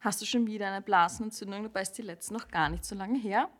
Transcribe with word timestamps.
Hast 0.00 0.22
du 0.22 0.26
schon 0.26 0.46
wieder 0.46 0.66
eine 0.66 0.80
Blasenentzündung, 0.80 1.64
dabei 1.64 1.82
ist 1.82 1.92
die 1.92 2.02
letzte 2.02 2.32
noch 2.32 2.48
gar 2.48 2.70
nicht 2.70 2.86
so 2.86 2.94
lange 2.94 3.18
her? 3.18 3.50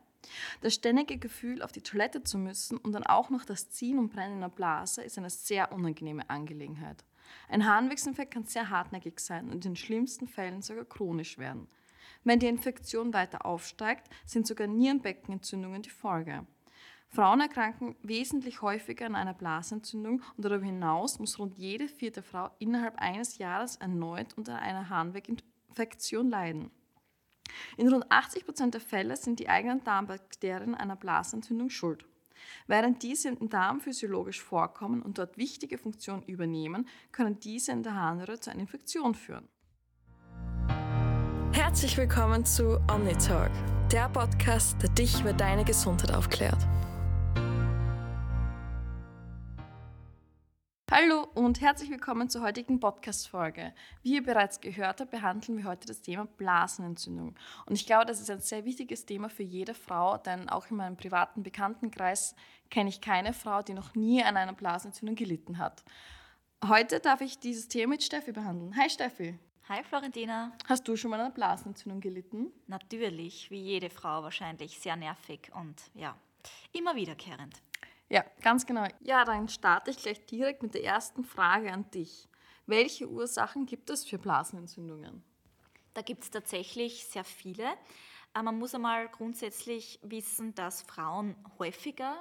Das 0.63 0.75
ständige 0.75 1.19
Gefühl, 1.19 1.63
auf 1.63 1.73
die 1.73 1.83
Toilette 1.83 2.23
zu 2.23 2.39
müssen 2.39 2.79
und 2.79 2.93
dann 2.93 3.05
auch 3.05 3.29
noch 3.29 3.45
das 3.45 3.71
Ziehen 3.71 3.99
und 3.99 4.11
Brennen 4.11 4.37
in 4.37 4.41
der 4.41 4.49
Blase 4.49 5.03
ist 5.03 5.19
eine 5.19 5.29
sehr 5.29 5.71
unangenehme 5.71 6.29
Angelegenheit. 6.31 7.05
Ein 7.49 7.67
Harnwegsinfekt 7.67 8.33
kann 8.33 8.45
sehr 8.45 8.71
hartnäckig 8.71 9.21
sein 9.21 9.47
und 9.47 9.57
in 9.57 9.61
den 9.61 9.77
schlimmsten 9.77 10.27
Fällen 10.27 10.63
sogar 10.63 10.87
chronisch 10.87 11.37
werden. 11.37 11.69
Wenn 12.25 12.39
die 12.39 12.49
Infektion 12.49 13.13
weiter 13.13 13.45
aufsteigt, 13.45 14.09
sind 14.25 14.47
sogar 14.47 14.67
Nierenbeckenentzündungen 14.67 15.83
die 15.83 15.91
Folge. 15.91 16.47
Frauen 17.09 17.41
erkranken 17.41 17.97
wesentlich 18.03 18.63
häufiger 18.63 19.07
an 19.07 19.17
einer 19.17 19.35
Blasenentzündung 19.35 20.23
und 20.37 20.45
darüber 20.45 20.65
hinaus 20.65 21.19
muss 21.19 21.39
rund 21.39 21.59
jede 21.59 21.89
vierte 21.89 22.23
Frau 22.23 22.51
innerhalb 22.61 22.99
eines 22.99 23.39
Jahres 23.39 23.77
erneut 23.77 24.35
unter 24.39 24.57
einer 24.57 24.89
Harnweginfektion 25.71 26.31
leiden. 26.31 26.71
In 27.77 27.89
rund 27.89 28.11
80 28.11 28.45
Prozent 28.45 28.75
der 28.75 28.81
Fälle 28.81 29.17
sind 29.17 29.41
die 29.41 29.49
eigenen 29.49 29.83
Darmbakterien 29.83 30.75
einer 30.75 30.97
Blasenentzündung 30.97 31.71
schuld. 31.71 32.05
Während 32.67 33.03
diese 33.03 33.29
im 33.29 33.51
Darm 33.51 33.81
physiologisch 33.81 34.41
vorkommen 34.41 35.03
und 35.03 35.19
dort 35.19 35.37
wichtige 35.37 35.77
Funktionen 35.77 36.23
übernehmen, 36.23 36.89
können 37.13 37.39
diese 37.41 37.73
in 37.73 37.83
der 37.83 37.95
Harnröhre 37.95 38.41
zu 38.41 38.51
einer 38.51 38.61
Infektion 38.61 39.15
führen. 39.15 39.49
Herzlich 41.53 41.97
willkommen 41.97 42.45
zu 42.45 42.81
OmniTalk, 42.91 43.53
der 43.93 44.09
Podcast, 44.09 44.81
der 44.81 44.91
dich 44.91 45.21
über 45.21 45.33
deine 45.33 45.65
Gesundheit 45.65 46.15
aufklärt. 46.15 46.67
Hallo 51.01 51.27
und 51.35 51.63
herzlich 51.63 51.89
willkommen 51.89 52.29
zur 52.29 52.43
heutigen 52.43 52.79
Podcast-Folge. 52.79 53.73
Wie 54.03 54.17
ihr 54.17 54.23
bereits 54.23 54.61
gehört 54.61 55.01
habt, 55.01 55.11
behandeln 55.11 55.57
wir 55.57 55.65
heute 55.65 55.87
das 55.87 56.03
Thema 56.03 56.27
Blasenentzündung. 56.27 57.37
Und 57.65 57.75
ich 57.75 57.87
glaube, 57.87 58.05
das 58.05 58.21
ist 58.21 58.29
ein 58.29 58.41
sehr 58.41 58.67
wichtiges 58.67 59.07
Thema 59.07 59.31
für 59.31 59.43
jede 59.43 59.73
Frau, 59.73 60.19
denn 60.19 60.51
auch 60.51 60.71
in 60.71 60.77
meinem 60.77 60.99
privaten 60.99 61.43
Bekanntenkreis 61.43 62.35
kenne 62.69 62.91
ich 62.91 63.01
keine 63.01 63.33
Frau, 63.33 63.63
die 63.63 63.73
noch 63.73 63.95
nie 63.95 64.23
an 64.23 64.37
einer 64.37 64.53
Blasenentzündung 64.53 65.17
gelitten 65.17 65.57
hat. 65.57 65.85
Heute 66.67 67.01
darf 67.01 67.23
ich 67.23 67.39
dieses 67.39 67.69
Thema 67.69 67.93
mit 67.93 68.03
Steffi 68.03 68.33
behandeln. 68.33 68.77
Hi 68.77 68.91
Steffi. 68.91 69.39
Hi 69.71 69.83
Florentina. 69.83 70.53
Hast 70.69 70.87
du 70.87 70.97
schon 70.97 71.11
mal 71.11 71.21
an 71.21 71.27
einer 71.27 71.35
Blasenentzündung 71.35 72.01
gelitten? 72.01 72.53
Natürlich, 72.67 73.51
wie 73.51 73.63
jede 73.63 73.89
Frau 73.89 74.23
wahrscheinlich, 74.23 74.79
sehr 74.79 74.97
nervig 74.97 75.51
und 75.55 75.81
ja, 75.95 76.15
immer 76.73 76.95
wiederkehrend. 76.95 77.63
Ja, 78.11 78.25
ganz 78.43 78.67
genau. 78.67 78.87
Ja, 79.01 79.25
dann 79.25 79.49
starte 79.49 79.93
ich 79.93 79.99
gleich 79.99 80.27
direkt 80.27 80.65
mit 80.65 80.75
der 80.75 80.83
ersten 80.85 81.23
Frage 81.23 81.73
an 81.73 81.89
dich. 81.93 82.29
Welche 82.67 83.09
Ursachen 83.09 83.67
gibt 83.67 83.89
es 83.89 84.05
für 84.05 84.19
Blasenentzündungen? 84.19 85.23
Da 85.95 86.03
gibt 86.03 86.25
es 86.25 86.31
tatsächlich 86.31 87.07
sehr 87.07 87.23
viele. 87.23 87.65
Äh, 88.35 88.43
man 88.43 88.59
muss 88.59 88.75
einmal 88.75 89.09
grundsätzlich 89.09 90.01
wissen, 90.03 90.57
dass 90.57 90.83
Frauen 90.83 91.37
häufiger, 91.61 92.17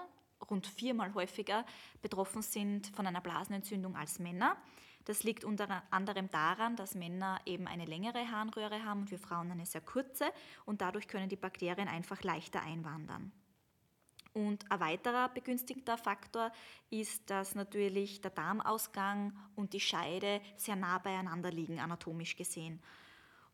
rund 0.48 0.68
viermal 0.68 1.16
häufiger, 1.16 1.66
betroffen 2.04 2.44
sind 2.44 2.88
von 2.96 3.08
einer 3.08 3.22
Blasenentzündung 3.22 3.96
als 3.96 4.20
Männer. 4.20 4.58
Das 5.06 5.24
liegt 5.24 5.44
unter 5.44 5.82
anderem 5.90 6.30
daran, 6.30 6.76
dass 6.76 6.94
Männer 6.94 7.40
eben 7.46 7.68
eine 7.68 7.86
längere 7.86 8.30
Harnröhre 8.30 8.86
haben 8.86 9.02
und 9.02 9.12
wir 9.12 9.18
Frauen 9.18 9.52
eine 9.52 9.66
sehr 9.66 9.82
kurze 9.82 10.26
und 10.66 10.82
dadurch 10.82 11.08
können 11.08 11.30
die 11.30 11.36
Bakterien 11.36 11.88
einfach 11.88 12.22
leichter 12.22 12.62
einwandern. 12.62 13.32
Und 14.34 14.72
ein 14.72 14.80
weiterer 14.80 15.30
begünstigter 15.30 15.98
Faktor 15.98 16.52
ist, 16.90 17.30
dass 17.30 17.56
natürlich 17.56 18.22
der 18.22 18.32
Darmausgang 18.32 19.34
und 19.56 19.74
die 19.74 19.80
Scheide 19.80 20.42
sehr 20.56 20.76
nah 20.76 21.00
beieinander 21.00 21.52
liegen, 21.52 21.80
anatomisch 21.80 22.36
gesehen. 22.36 22.80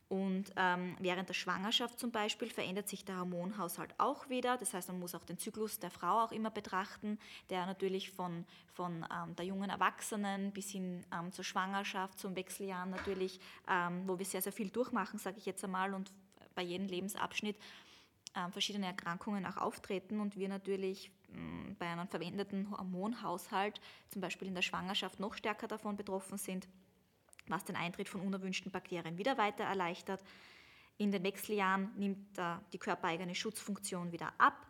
Und 0.07 0.51
ähm, 0.55 0.95
während 0.99 1.29
der 1.29 1.33
Schwangerschaft 1.33 1.99
zum 1.99 2.11
Beispiel 2.11 2.49
verändert 2.49 2.87
sich 2.87 3.05
der 3.05 3.17
Hormonhaushalt 3.17 3.95
auch 3.97 4.29
wieder. 4.29 4.55
Das 4.57 4.73
heißt, 4.73 4.89
man 4.89 4.99
muss 4.99 5.15
auch 5.15 5.23
den 5.23 5.39
Zyklus 5.39 5.79
der 5.79 5.89
Frau 5.89 6.23
auch 6.23 6.31
immer 6.31 6.51
betrachten, 6.51 7.17
der 7.49 7.65
natürlich 7.65 8.11
von, 8.11 8.45
von 8.71 9.03
ähm, 9.11 9.35
der 9.35 9.45
jungen 9.45 9.71
Erwachsenen 9.71 10.51
bis 10.51 10.69
hin 10.69 11.03
ähm, 11.11 11.31
zur 11.31 11.43
Schwangerschaft, 11.43 12.19
zum 12.19 12.35
Wechseljahren 12.35 12.91
natürlich, 12.91 13.39
ähm, 13.67 14.03
wo 14.05 14.19
wir 14.19 14.25
sehr, 14.25 14.43
sehr 14.43 14.53
viel 14.53 14.69
durchmachen, 14.69 15.17
sage 15.17 15.39
ich 15.39 15.45
jetzt 15.47 15.63
einmal, 15.63 15.95
und 15.95 16.11
bei 16.53 16.61
jedem 16.61 16.87
Lebensabschnitt 16.87 17.57
ähm, 18.35 18.51
verschiedene 18.51 18.87
Erkrankungen 18.87 19.45
auch 19.45 19.57
auftreten 19.57 20.19
und 20.19 20.37
wir 20.37 20.49
natürlich 20.49 21.11
ähm, 21.33 21.75
bei 21.79 21.87
einem 21.87 22.07
verwendeten 22.07 22.69
Hormonhaushalt, 22.71 23.81
zum 24.09 24.21
Beispiel 24.21 24.47
in 24.47 24.55
der 24.55 24.61
Schwangerschaft, 24.61 25.19
noch 25.19 25.33
stärker 25.33 25.67
davon 25.67 25.95
betroffen 25.95 26.37
sind, 26.37 26.67
was 27.47 27.63
den 27.63 27.75
Eintritt 27.75 28.09
von 28.09 28.21
unerwünschten 28.21 28.71
Bakterien 28.71 29.17
wieder 29.17 29.37
weiter 29.37 29.63
erleichtert. 29.63 30.23
In 30.97 31.11
den 31.11 31.23
Wechseljahren 31.23 31.91
nimmt 31.97 32.37
die 32.71 32.77
körpereigene 32.77 33.35
Schutzfunktion 33.35 34.13
wieder 34.13 34.33
ab. 34.37 34.65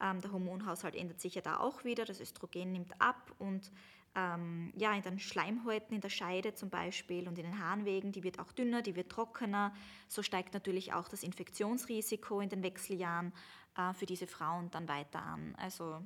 Ähm, 0.00 0.20
der 0.20 0.32
Hormonhaushalt 0.32 0.94
ändert 0.94 1.20
sich 1.20 1.34
ja 1.34 1.42
da 1.42 1.58
auch 1.58 1.84
wieder, 1.84 2.04
das 2.04 2.20
Östrogen 2.20 2.72
nimmt 2.72 3.00
ab 3.00 3.34
und 3.38 3.70
ähm, 4.14 4.72
ja, 4.76 4.92
in 4.94 5.02
den 5.02 5.18
Schleimhäuten, 5.18 5.94
in 5.94 6.00
der 6.00 6.08
Scheide 6.08 6.54
zum 6.54 6.68
Beispiel 6.68 7.28
und 7.28 7.38
in 7.38 7.44
den 7.44 7.64
Harnwegen, 7.64 8.12
die 8.12 8.24
wird 8.24 8.38
auch 8.38 8.52
dünner, 8.52 8.82
die 8.82 8.96
wird 8.96 9.10
trockener. 9.10 9.72
So 10.08 10.22
steigt 10.22 10.52
natürlich 10.52 10.92
auch 10.92 11.08
das 11.08 11.22
Infektionsrisiko 11.22 12.40
in 12.40 12.48
den 12.48 12.62
Wechseljahren 12.62 13.32
äh, 13.76 13.92
für 13.94 14.06
diese 14.06 14.26
Frauen 14.26 14.70
dann 14.70 14.88
weiter 14.88 15.22
an. 15.22 15.54
Also 15.56 16.02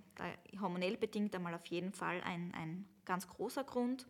hormonell 0.60 0.97
bedingt 0.97 1.34
einmal 1.34 1.54
auf 1.54 1.66
jeden 1.66 1.93
Fall 1.93 2.20
ein, 2.22 2.53
ein 2.54 2.87
ganz 3.04 3.26
großer 3.26 3.64
Grund. 3.64 4.06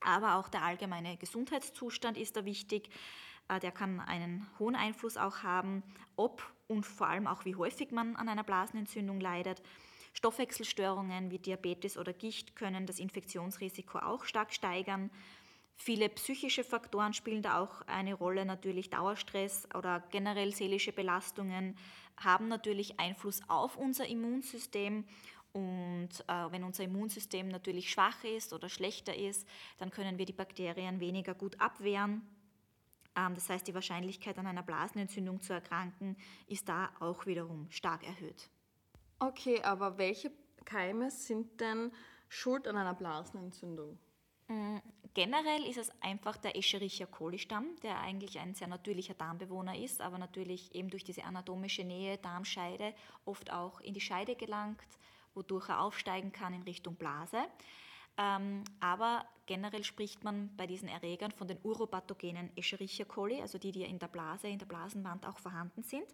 Aber 0.00 0.36
auch 0.36 0.48
der 0.48 0.62
allgemeine 0.62 1.16
Gesundheitszustand 1.16 2.16
ist 2.16 2.36
da 2.36 2.44
wichtig. 2.44 2.90
Äh, 3.48 3.60
der 3.60 3.72
kann 3.72 4.00
einen 4.00 4.46
hohen 4.58 4.76
Einfluss 4.76 5.16
auch 5.16 5.42
haben, 5.42 5.82
ob 6.16 6.42
und 6.68 6.86
vor 6.86 7.08
allem 7.08 7.26
auch 7.26 7.44
wie 7.44 7.56
häufig 7.56 7.90
man 7.90 8.16
an 8.16 8.28
einer 8.28 8.44
Blasenentzündung 8.44 9.20
leidet. 9.20 9.62
Stoffwechselstörungen 10.12 11.30
wie 11.30 11.38
Diabetes 11.38 11.96
oder 11.96 12.12
Gicht 12.12 12.54
können 12.56 12.86
das 12.86 12.98
Infektionsrisiko 12.98 13.98
auch 13.98 14.24
stark 14.24 14.52
steigern. 14.52 15.10
Viele 15.74 16.08
psychische 16.10 16.64
Faktoren 16.64 17.12
spielen 17.12 17.42
da 17.42 17.58
auch 17.58 17.82
eine 17.82 18.14
Rolle. 18.14 18.44
Natürlich 18.44 18.90
Dauerstress 18.90 19.68
oder 19.74 20.00
generell 20.10 20.54
seelische 20.54 20.92
Belastungen 20.92 21.76
haben 22.16 22.48
natürlich 22.48 23.00
Einfluss 23.00 23.40
auf 23.48 23.76
unser 23.76 24.06
Immunsystem. 24.06 25.04
Und 25.52 26.08
äh, 26.28 26.50
wenn 26.50 26.64
unser 26.64 26.84
Immunsystem 26.84 27.48
natürlich 27.48 27.90
schwach 27.90 28.24
ist 28.24 28.52
oder 28.52 28.68
schlechter 28.68 29.14
ist, 29.14 29.46
dann 29.78 29.90
können 29.90 30.18
wir 30.18 30.24
die 30.24 30.32
Bakterien 30.32 31.00
weniger 31.00 31.34
gut 31.34 31.60
abwehren. 31.60 32.22
Ähm, 33.16 33.34
das 33.34 33.48
heißt, 33.48 33.66
die 33.66 33.74
Wahrscheinlichkeit 33.74 34.38
an 34.38 34.46
einer 34.46 34.62
Blasenentzündung 34.62 35.42
zu 35.42 35.52
erkranken 35.52 36.16
ist 36.46 36.68
da 36.68 36.90
auch 37.00 37.26
wiederum 37.26 37.66
stark 37.70 38.06
erhöht. 38.06 38.50
Okay, 39.22 39.62
aber 39.62 39.98
welche 39.98 40.32
Keime 40.64 41.08
sind 41.12 41.60
denn 41.60 41.92
schuld 42.28 42.66
an 42.66 42.76
einer 42.76 42.92
Blasenentzündung? 42.94 43.96
Mm, 44.48 44.78
generell 45.14 45.64
ist 45.64 45.76
es 45.76 45.92
einfach 46.02 46.36
der 46.36 46.56
Escherichia 46.56 47.06
coli-Stamm, 47.06 47.76
der 47.84 48.00
eigentlich 48.00 48.40
ein 48.40 48.56
sehr 48.56 48.66
natürlicher 48.66 49.14
Darmbewohner 49.14 49.78
ist, 49.78 50.00
aber 50.00 50.18
natürlich 50.18 50.74
eben 50.74 50.90
durch 50.90 51.04
diese 51.04 51.22
anatomische 51.22 51.84
Nähe, 51.84 52.18
Darmscheide, 52.18 52.94
oft 53.24 53.52
auch 53.52 53.80
in 53.80 53.94
die 53.94 54.00
Scheide 54.00 54.34
gelangt, 54.34 54.82
wodurch 55.34 55.68
er 55.68 55.82
aufsteigen 55.82 56.32
kann 56.32 56.52
in 56.52 56.62
Richtung 56.62 56.96
Blase. 56.96 57.44
Ähm, 58.18 58.64
aber 58.80 59.24
generell 59.46 59.84
spricht 59.84 60.24
man 60.24 60.50
bei 60.56 60.66
diesen 60.66 60.88
Erregern 60.88 61.30
von 61.30 61.46
den 61.46 61.60
uropathogenen 61.62 62.50
Escherichia 62.56 63.04
coli, 63.04 63.40
also 63.40 63.56
die, 63.58 63.70
die 63.70 63.84
in 63.84 64.00
der 64.00 64.08
Blase, 64.08 64.48
in 64.48 64.58
der 64.58 64.66
Blasenwand 64.66 65.28
auch 65.28 65.38
vorhanden 65.38 65.84
sind. 65.84 66.12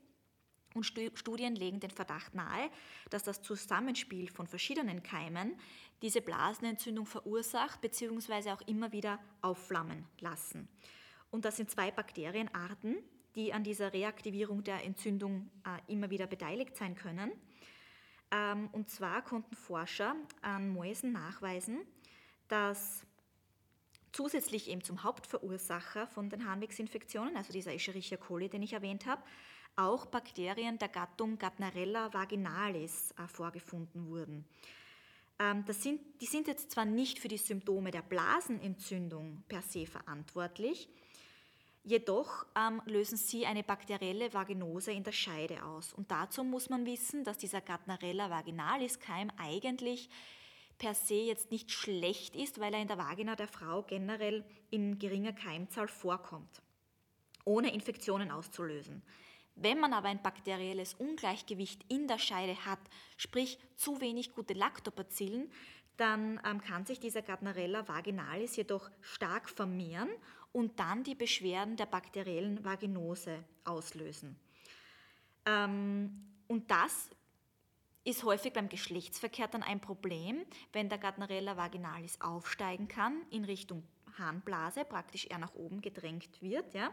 Und 0.82 1.18
Studien 1.18 1.54
legen 1.54 1.80
den 1.80 1.90
Verdacht 1.90 2.34
nahe, 2.34 2.70
dass 3.10 3.22
das 3.22 3.42
Zusammenspiel 3.42 4.30
von 4.30 4.46
verschiedenen 4.46 5.02
Keimen 5.02 5.58
diese 6.02 6.20
Blasenentzündung 6.20 7.06
verursacht 7.06 7.80
bzw. 7.80 8.52
auch 8.52 8.62
immer 8.62 8.92
wieder 8.92 9.18
aufflammen 9.42 10.04
lassen. 10.20 10.68
Und 11.30 11.44
das 11.44 11.56
sind 11.56 11.70
zwei 11.70 11.90
Bakterienarten, 11.90 12.96
die 13.34 13.52
an 13.52 13.62
dieser 13.62 13.92
Reaktivierung 13.92 14.64
der 14.64 14.84
Entzündung 14.84 15.50
äh, 15.64 15.92
immer 15.92 16.10
wieder 16.10 16.26
beteiligt 16.26 16.76
sein 16.76 16.94
können. 16.94 17.32
Ähm, 18.30 18.68
und 18.72 18.88
zwar 18.88 19.22
konnten 19.22 19.54
Forscher 19.54 20.16
an 20.42 20.68
Mäusen 20.68 21.12
nachweisen, 21.12 21.80
dass 22.48 23.04
zusätzlich 24.12 24.68
eben 24.68 24.82
zum 24.82 25.02
Hauptverursacher 25.02 26.06
von 26.06 26.30
den 26.30 26.46
Harnwegsinfektionen, 26.46 27.36
also 27.36 27.52
dieser 27.52 27.74
Escherichia 27.74 28.16
coli, 28.16 28.48
den 28.48 28.62
ich 28.62 28.72
erwähnt 28.72 29.06
habe, 29.06 29.22
auch 29.76 30.06
Bakterien 30.06 30.78
der 30.78 30.88
Gattung 30.88 31.38
Gardnerella 31.38 32.12
vaginalis 32.12 33.12
äh, 33.12 33.28
vorgefunden 33.28 34.08
wurden. 34.08 34.44
Ähm, 35.38 35.64
das 35.66 35.82
sind, 35.82 36.00
die 36.20 36.26
sind 36.26 36.48
jetzt 36.48 36.72
zwar 36.72 36.84
nicht 36.84 37.18
für 37.18 37.28
die 37.28 37.38
Symptome 37.38 37.90
der 37.90 38.02
Blasenentzündung 38.02 39.44
per 39.48 39.62
se 39.62 39.86
verantwortlich, 39.86 40.88
jedoch 41.84 42.44
ähm, 42.56 42.82
lösen 42.86 43.16
sie 43.16 43.46
eine 43.46 43.62
bakterielle 43.62 44.34
Vaginose 44.34 44.92
in 44.92 45.04
der 45.04 45.12
Scheide 45.12 45.64
aus. 45.64 45.92
Und 45.92 46.10
dazu 46.10 46.42
muss 46.42 46.68
man 46.68 46.84
wissen, 46.84 47.24
dass 47.24 47.38
dieser 47.38 47.60
Gardnerella 47.60 48.30
vaginalis 48.30 48.98
Keim 48.98 49.30
eigentlich 49.38 50.10
per 50.78 50.94
se 50.94 51.14
jetzt 51.14 51.50
nicht 51.50 51.70
schlecht 51.72 52.36
ist, 52.36 52.60
weil 52.60 52.72
er 52.74 52.80
in 52.80 52.88
der 52.88 52.98
Vagina 52.98 53.36
der 53.36 53.48
Frau 53.48 53.82
generell 53.82 54.44
in 54.70 54.98
geringer 54.98 55.32
Keimzahl 55.32 55.88
vorkommt. 55.88 56.62
ohne 57.44 57.72
Infektionen 57.72 58.30
auszulösen. 58.30 59.02
Wenn 59.54 59.80
man 59.80 59.92
aber 59.92 60.08
ein 60.08 60.22
bakterielles 60.22 60.94
Ungleichgewicht 60.94 61.82
in 61.88 62.06
der 62.06 62.18
Scheide 62.18 62.64
hat, 62.66 62.78
sprich 63.16 63.58
zu 63.74 64.00
wenig 64.00 64.34
gute 64.34 64.52
Lactobacillen, 64.52 65.50
dann 65.96 66.40
ähm, 66.44 66.60
kann 66.60 66.86
sich 66.86 67.00
dieser 67.00 67.22
Gardnerella 67.22 67.88
vaginalis 67.88 68.54
jedoch 68.54 68.90
stark 69.00 69.48
vermehren 69.48 70.10
und 70.52 70.78
dann 70.78 71.02
die 71.02 71.16
Beschwerden 71.16 71.76
der 71.76 71.86
bakteriellen 71.86 72.64
Vaginose 72.64 73.44
auslösen. 73.64 74.38
Ähm, 75.44 76.24
und 76.46 76.70
das 76.70 77.10
ist 78.08 78.24
häufig 78.24 78.52
beim 78.52 78.68
Geschlechtsverkehr 78.68 79.48
dann 79.48 79.62
ein 79.62 79.80
Problem, 79.80 80.44
wenn 80.72 80.88
der 80.88 80.98
Gardnerella 80.98 81.56
vaginalis 81.56 82.20
aufsteigen 82.20 82.88
kann 82.88 83.22
in 83.30 83.44
Richtung 83.44 83.82
Harnblase, 84.18 84.84
praktisch 84.84 85.26
eher 85.26 85.38
nach 85.38 85.54
oben 85.54 85.80
gedrängt 85.80 86.40
wird. 86.40 86.74
Ja 86.74 86.90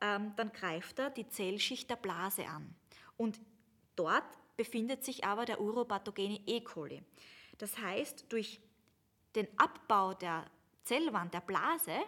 ähm, 0.00 0.32
dann 0.36 0.52
greift 0.52 0.98
er 0.98 1.10
die 1.10 1.28
Zellschicht 1.28 1.90
der 1.90 1.96
Blase 1.96 2.46
an. 2.46 2.74
Und 3.16 3.40
dort 3.96 4.24
befindet 4.56 5.04
sich 5.04 5.24
aber 5.24 5.44
der 5.44 5.60
uropathogene 5.60 6.40
E. 6.46 6.60
coli. 6.60 7.02
Das 7.58 7.78
heißt, 7.78 8.26
durch 8.30 8.60
den 9.34 9.46
Abbau 9.58 10.14
der 10.14 10.46
Zellwand 10.84 11.34
der 11.34 11.40
Blase 11.40 11.98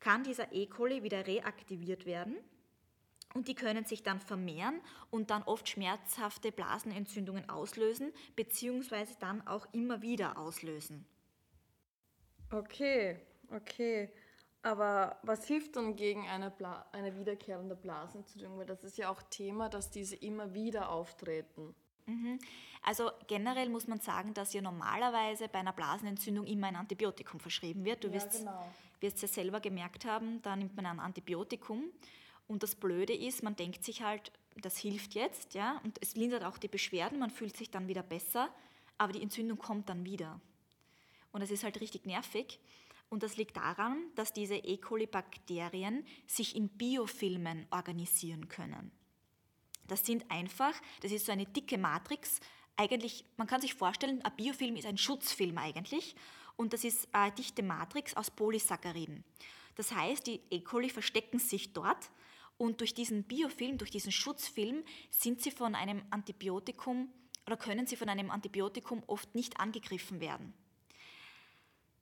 kann 0.00 0.22
dieser 0.22 0.52
E. 0.52 0.66
coli 0.66 1.02
wieder 1.02 1.26
reaktiviert 1.26 2.06
werden 2.06 2.36
und 3.38 3.46
die 3.46 3.54
können 3.54 3.84
sich 3.84 4.02
dann 4.02 4.18
vermehren 4.18 4.80
und 5.10 5.30
dann 5.30 5.44
oft 5.44 5.68
schmerzhafte 5.68 6.50
Blasenentzündungen 6.50 7.48
auslösen, 7.48 8.12
beziehungsweise 8.34 9.14
dann 9.20 9.46
auch 9.46 9.66
immer 9.72 10.02
wieder 10.02 10.36
auslösen. 10.38 11.06
Okay, 12.50 13.20
okay. 13.54 14.10
Aber 14.62 15.20
was 15.22 15.46
hilft 15.46 15.76
dann 15.76 15.94
gegen 15.94 16.26
eine, 16.28 16.50
Bla 16.50 16.84
eine 16.90 17.16
wiederkehrende 17.16 17.76
Blasenentzündung? 17.76 18.58
Weil 18.58 18.66
das 18.66 18.82
ist 18.82 18.98
ja 18.98 19.08
auch 19.08 19.22
Thema, 19.22 19.68
dass 19.68 19.88
diese 19.92 20.16
immer 20.16 20.52
wieder 20.52 20.90
auftreten. 20.90 21.76
Mhm. 22.06 22.40
Also 22.82 23.12
generell 23.28 23.68
muss 23.68 23.86
man 23.86 24.00
sagen, 24.00 24.34
dass 24.34 24.52
ja 24.52 24.62
normalerweise 24.62 25.46
bei 25.46 25.60
einer 25.60 25.72
Blasenentzündung 25.72 26.44
immer 26.46 26.66
ein 26.66 26.76
Antibiotikum 26.76 27.38
verschrieben 27.38 27.84
wird. 27.84 28.02
Du 28.02 28.08
ja, 28.08 28.14
wirst, 28.14 28.32
genau. 28.32 28.66
wirst 28.98 29.22
ja 29.22 29.28
selber 29.28 29.60
gemerkt 29.60 30.06
haben, 30.06 30.42
da 30.42 30.56
nimmt 30.56 30.74
man 30.74 30.86
ein 30.86 30.98
Antibiotikum. 30.98 31.84
Und 32.48 32.62
das 32.62 32.74
Blöde 32.74 33.14
ist, 33.14 33.42
man 33.42 33.54
denkt 33.54 33.84
sich 33.84 34.02
halt, 34.02 34.32
das 34.56 34.78
hilft 34.78 35.14
jetzt, 35.14 35.54
ja, 35.54 35.80
und 35.84 35.98
es 36.00 36.16
lindert 36.16 36.44
auch 36.44 36.58
die 36.58 36.68
Beschwerden, 36.68 37.18
man 37.18 37.30
fühlt 37.30 37.56
sich 37.56 37.70
dann 37.70 37.86
wieder 37.86 38.02
besser, 38.02 38.52
aber 38.96 39.12
die 39.12 39.22
Entzündung 39.22 39.58
kommt 39.58 39.88
dann 39.88 40.04
wieder. 40.04 40.40
Und 41.30 41.42
es 41.42 41.50
ist 41.50 41.62
halt 41.62 41.80
richtig 41.80 42.06
nervig. 42.06 42.58
Und 43.10 43.22
das 43.22 43.36
liegt 43.36 43.56
daran, 43.56 44.02
dass 44.16 44.32
diese 44.32 44.56
E. 44.56 44.76
coli-Bakterien 44.76 46.04
sich 46.26 46.56
in 46.56 46.68
Biofilmen 46.68 47.66
organisieren 47.70 48.48
können. 48.48 48.90
Das 49.86 50.04
sind 50.04 50.30
einfach, 50.30 50.74
das 51.00 51.12
ist 51.12 51.26
so 51.26 51.32
eine 51.32 51.46
dicke 51.46 51.78
Matrix. 51.78 52.40
Eigentlich, 52.76 53.24
man 53.36 53.46
kann 53.46 53.60
sich 53.60 53.74
vorstellen, 53.74 54.22
ein 54.22 54.36
Biofilm 54.36 54.76
ist 54.76 54.86
ein 54.86 54.98
Schutzfilm 54.98 55.56
eigentlich. 55.56 56.14
Und 56.56 56.72
das 56.72 56.84
ist 56.84 57.08
eine 57.12 57.32
dichte 57.32 57.62
Matrix 57.62 58.14
aus 58.14 58.30
Polysacchariden. 58.30 59.24
Das 59.76 59.92
heißt, 59.92 60.26
die 60.26 60.40
E. 60.50 60.60
coli 60.60 60.90
verstecken 60.90 61.38
sich 61.38 61.72
dort 61.72 62.10
und 62.58 62.80
durch 62.80 62.92
diesen 62.92 63.22
Biofilm, 63.22 63.78
durch 63.78 63.90
diesen 63.90 64.12
Schutzfilm 64.12 64.84
sind 65.10 65.40
sie 65.40 65.52
von 65.52 65.74
einem 65.74 66.02
Antibiotikum 66.10 67.08
oder 67.46 67.56
können 67.56 67.86
sie 67.86 67.96
von 67.96 68.08
einem 68.08 68.30
Antibiotikum 68.30 69.02
oft 69.06 69.34
nicht 69.34 69.58
angegriffen 69.58 70.20
werden. 70.20 70.52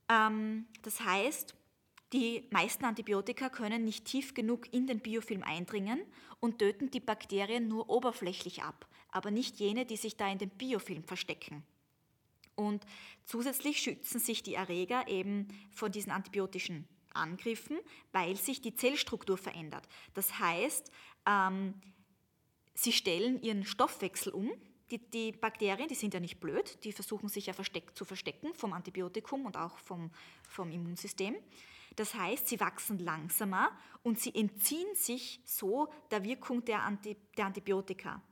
Ähm, 0.08 0.66
das 0.82 1.00
heißt, 1.00 1.54
die 2.12 2.48
meisten 2.50 2.84
Antibiotika 2.84 3.48
können 3.48 3.84
nicht 3.84 4.06
tief 4.06 4.32
genug 4.34 4.72
in 4.72 4.86
den 4.86 5.00
Biofilm 5.00 5.42
eindringen 5.42 6.00
und 6.40 6.58
töten 6.58 6.90
die 6.90 7.00
Bakterien 7.00 7.68
nur 7.68 7.90
oberflächlich 7.90 8.62
ab, 8.62 8.88
aber 9.10 9.30
nicht 9.30 9.58
jene, 9.58 9.84
die 9.86 9.96
sich 9.96 10.16
da 10.16 10.30
in 10.30 10.38
dem 10.38 10.50
Biofilm 10.50 11.04
verstecken. 11.04 11.64
Und 12.54 12.86
zusätzlich 13.24 13.78
schützen 13.78 14.18
sich 14.18 14.42
die 14.42 14.54
Erreger 14.54 15.08
eben 15.08 15.48
von 15.70 15.92
diesen 15.92 16.10
antibiotischen 16.10 16.88
Angriffen, 17.16 17.78
weil 18.12 18.36
sich 18.36 18.60
die 18.60 18.74
Zellstruktur 18.74 19.36
verändert. 19.36 19.88
Das 20.14 20.38
heißt, 20.38 20.90
ähm, 21.26 21.74
sie 22.74 22.92
stellen 22.92 23.42
ihren 23.42 23.64
Stoffwechsel 23.64 24.32
um, 24.32 24.50
die, 24.90 24.98
die, 24.98 25.32
Bakterien, 25.32 25.88
die 25.88 25.94
sind 25.96 26.14
ja 26.14 26.20
nicht 26.20 26.38
blöd, 26.38 26.84
die 26.84 26.92
versuchen 26.92 27.28
sich 27.28 27.46
ja 27.46 27.52
versteck, 27.52 27.96
zu 27.96 28.04
verstecken 28.04 28.54
vom 28.54 28.72
Antibiotikum 28.72 29.44
und 29.44 29.56
auch 29.56 29.78
vom, 29.78 30.12
vom 30.48 30.70
Immunsystem. 30.70 31.34
Das 31.96 32.14
heißt, 32.14 32.46
sie 32.46 32.60
wachsen 32.60 32.98
langsamer 32.98 33.70
und 34.02 34.20
sie 34.20 34.34
entziehen 34.34 34.94
sich 34.94 35.40
so 35.44 35.88
der 36.10 36.22
Wirkung 36.22 36.64
der, 36.64 36.82
Anti, 36.82 37.16
der 37.36 37.46
Antibiotika. 37.46 38.22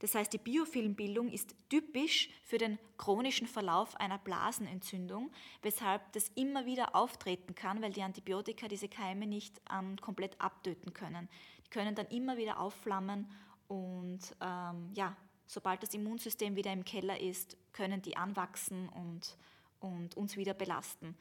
Das 0.00 0.14
heißt, 0.14 0.32
die 0.32 0.38
Biofilmbildung 0.38 1.30
ist 1.30 1.54
typisch 1.68 2.28
für 2.42 2.58
den 2.58 2.78
chronischen 2.98 3.46
Verlauf 3.46 3.96
einer 3.96 4.18
Blasenentzündung, 4.18 5.30
weshalb 5.62 6.12
das 6.12 6.28
immer 6.34 6.66
wieder 6.66 6.94
auftreten 6.94 7.54
kann, 7.54 7.80
weil 7.80 7.92
die 7.92 8.02
Antibiotika 8.02 8.68
diese 8.68 8.88
Keime 8.88 9.26
nicht 9.26 9.60
ähm, 9.72 9.96
komplett 9.98 10.40
abtöten 10.40 10.92
können. 10.92 11.28
Die 11.66 11.70
können 11.70 11.94
dann 11.94 12.06
immer 12.06 12.36
wieder 12.36 12.60
aufflammen 12.60 13.30
und 13.68 14.20
ähm, 14.40 14.90
ja, 14.94 15.16
sobald 15.46 15.82
das 15.82 15.94
Immunsystem 15.94 16.56
wieder 16.56 16.72
im 16.72 16.84
Keller 16.84 17.20
ist, 17.20 17.56
können 17.72 18.02
die 18.02 18.16
anwachsen 18.16 18.88
und, 18.88 19.36
und 19.80 20.16
uns 20.16 20.36
wieder 20.36 20.54
belasten. 20.54 21.16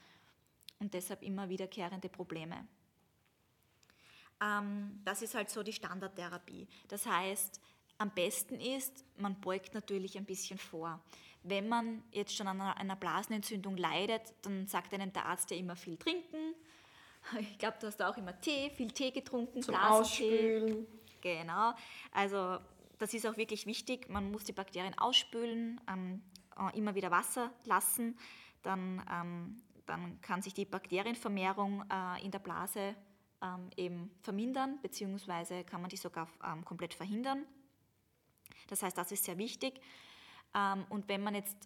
Und 0.79 0.93
deshalb 0.93 1.21
immer 1.21 1.49
wiederkehrende 1.49 2.09
Probleme. 2.09 2.67
Ähm, 4.41 5.01
das 5.05 5.21
ist 5.21 5.35
halt 5.35 5.49
so 5.49 5.63
die 5.63 5.73
Standardtherapie. 5.73 6.67
Das 6.87 7.05
heißt, 7.05 7.61
am 8.03 8.11
besten 8.11 8.59
ist, 8.59 9.05
man 9.17 9.39
beugt 9.39 9.73
natürlich 9.73 10.17
ein 10.17 10.25
bisschen 10.25 10.59
vor. 10.59 11.01
Wenn 11.41 11.69
man 11.69 12.03
jetzt 12.11 12.35
schon 12.35 12.47
an 12.47 12.59
einer, 12.59 12.97
Blasenentzündung 12.97 13.77
leidet, 13.77 14.33
dann 14.41 14.67
sagt 14.67 14.93
einem 14.93 15.13
der 15.13 15.25
Arzt 15.25 15.49
ja 15.51 15.57
immer 15.57 15.75
viel 15.75 15.97
trinken. 15.97 16.53
Ich 17.39 17.57
glaube, 17.57 17.77
du 17.79 17.87
hast 17.87 18.01
auch 18.01 18.17
immer 18.17 18.37
Tee, 18.41 18.69
viel 18.71 18.91
Tee 18.91 19.11
getrunken, 19.11 19.61
Zum 19.61 19.75
Ausspülen. 19.75 20.85
Genau. 21.21 21.71
Also 22.11 22.59
das 22.97 23.13
ist 23.13 23.25
auch 23.25 23.37
wirklich 23.37 23.65
wichtig. 23.65 24.09
Man 24.09 24.29
muss 24.29 24.43
die 24.43 24.51
Bakterien 24.51 24.97
ausspülen, 24.97 25.79
ähm, 25.87 26.21
äh, 26.59 26.77
immer 26.77 26.95
wieder 26.95 27.11
Wasser 27.11 27.53
lassen. 27.63 28.17
Dann, 28.61 29.01
ähm, 29.09 29.61
dann 29.85 30.19
kann 30.19 30.41
sich 30.41 30.53
die 30.53 30.65
Bakterienvermehrung 30.65 31.85
äh, 31.89 32.25
in 32.25 32.31
der 32.31 32.39
Blase 32.39 32.93
ähm, 33.41 33.69
eben 33.77 34.11
vermindern, 34.19 34.79
beziehungsweise 34.81 35.63
kann 35.63 35.79
man 35.79 35.89
die 35.89 35.95
sogar 35.95 36.27
ähm, 36.45 36.65
komplett 36.65 36.93
verhindern. 36.93 37.45
Das 38.67 38.83
heißt, 38.83 38.97
das 38.97 39.11
ist 39.11 39.25
sehr 39.25 39.37
wichtig. 39.37 39.81
Ähm, 40.55 40.85
und 40.89 41.07
wenn 41.09 41.21
man 41.21 41.35
jetzt 41.35 41.57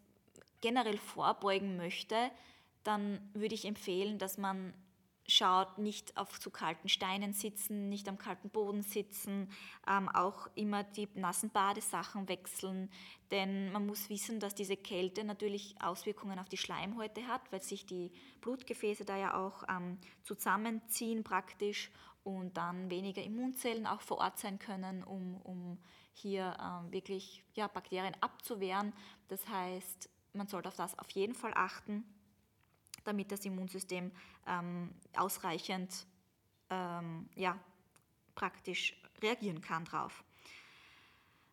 generell 0.61 0.97
vorbeugen 0.97 1.77
möchte, 1.77 2.31
dann 2.83 3.19
würde 3.33 3.55
ich 3.55 3.65
empfehlen, 3.65 4.17
dass 4.17 4.37
man 4.37 4.73
schaut, 5.27 5.77
nicht 5.77 6.15
auf 6.15 6.39
zu 6.39 6.49
kalten 6.49 6.87
Steinen 6.87 7.33
sitzen, 7.33 7.89
nicht 7.89 8.07
am 8.07 8.17
kalten 8.17 8.49
Boden 8.49 8.81
sitzen, 8.81 9.49
ähm, 9.87 10.07
auch 10.09 10.47
immer 10.55 10.83
die 10.83 11.09
nassen 11.15 11.49
Badesachen 11.49 12.29
wechseln, 12.29 12.89
denn 13.31 13.71
man 13.73 13.85
muss 13.85 14.09
wissen, 14.09 14.39
dass 14.39 14.55
diese 14.55 14.77
Kälte 14.77 15.25
natürlich 15.25 15.75
Auswirkungen 15.81 16.39
auf 16.39 16.47
die 16.47 16.57
Schleimhäute 16.57 17.27
hat, 17.27 17.41
weil 17.51 17.61
sich 17.61 17.85
die 17.85 18.11
Blutgefäße 18.39 19.03
da 19.03 19.17
ja 19.17 19.35
auch 19.35 19.63
ähm, 19.69 19.97
zusammenziehen 20.23 21.23
praktisch 21.23 21.91
und 22.27 22.57
dann 22.57 22.89
weniger 22.89 23.23
Immunzellen 23.23 23.87
auch 23.87 24.01
vor 24.01 24.17
Ort 24.17 24.37
sein 24.37 24.59
können, 24.59 25.03
um, 25.03 25.39
um 25.41 25.77
hier 26.13 26.57
ähm, 26.59 26.91
wirklich 26.91 27.43
ja, 27.53 27.67
Bakterien 27.67 28.15
abzuwehren. 28.21 28.93
Das 29.29 29.47
heißt, 29.47 30.09
man 30.33 30.47
sollte 30.47 30.67
auf 30.67 30.75
das 30.75 30.97
auf 30.99 31.09
jeden 31.11 31.33
Fall 31.33 31.53
achten 31.55 32.03
damit 33.07 33.31
das 33.31 33.45
Immunsystem 33.45 34.11
ähm, 34.45 34.93
ausreichend 35.15 36.05
ähm, 36.69 37.29
ja, 37.35 37.57
praktisch 38.35 38.93
reagieren 39.21 39.61
kann 39.61 39.85
drauf. 39.85 40.23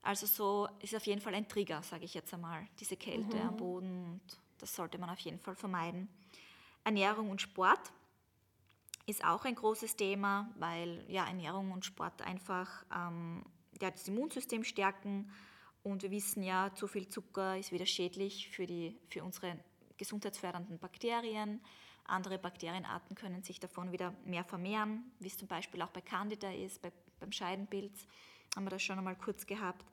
Also 0.03 0.27
so 0.27 0.69
ist 0.81 0.95
auf 0.95 1.07
jeden 1.07 1.21
Fall 1.21 1.35
ein 1.35 1.49
Trigger, 1.49 1.83
sage 1.83 2.05
ich 2.05 2.13
jetzt 2.13 2.35
einmal, 2.35 2.67
diese 2.81 2.97
Kälte 2.97 3.37
mhm. 3.37 3.49
am 3.49 3.57
Boden. 3.57 4.05
Und 4.05 4.21
das 4.59 4.75
sollte 4.75 4.99
man 4.99 5.09
auf 5.09 5.21
jeden 5.21 5.39
Fall 5.39 5.55
vermeiden. 5.55 6.09
Ernährung 6.83 7.31
und 7.31 7.41
Sport 7.41 7.93
ist 9.07 9.25
auch 9.25 9.45
ein 9.45 9.55
großes 9.55 9.97
Thema, 9.97 10.51
weil 10.57 11.05
ja, 11.09 11.27
Ernährung 11.27 11.73
und 11.73 11.85
Sport 11.85 12.23
einfach 12.23 12.85
ähm, 12.95 13.45
ja, 13.81 13.91
das 13.91 14.09
Immunsystem 14.09 14.65
stärken. 14.65 15.31
Und 15.83 16.03
wir 16.03 16.11
wissen 16.11 16.43
ja, 16.43 16.73
zu 16.75 16.87
viel 16.87 17.09
Zucker 17.09 17.59
ist 17.59 17.73
wieder 17.73 17.87
schädlich 17.87 18.49
für, 18.49 18.67
die, 18.67 18.99
für 19.09 19.23
unsere 19.23 19.59
gesundheitsfördernden 19.99 20.79
Bakterien. 20.79 21.61
Andere 22.05 22.39
Bakterienarten 22.39 23.17
können 23.17 23.43
sich 23.43 23.61
davon 23.61 23.93
wieder 23.93 24.15
mehr 24.25 24.45
vermehren, 24.45 25.13
wie 25.21 25.29
es 25.29 25.37
zum 25.37 25.49
Beispiel 25.49 25.83
auch 25.83 25.91
bei 25.91 26.01
Candida 26.01 26.51
ist, 26.53 26.81
bei, 26.83 26.93
beim 27.21 27.33
Scheidenpilz 27.33 28.07
haben 28.55 28.65
wir 28.65 28.71
das 28.71 28.83
schon 28.83 28.99
einmal 28.99 29.17
kurz 29.17 29.47
gehabt. 29.47 29.85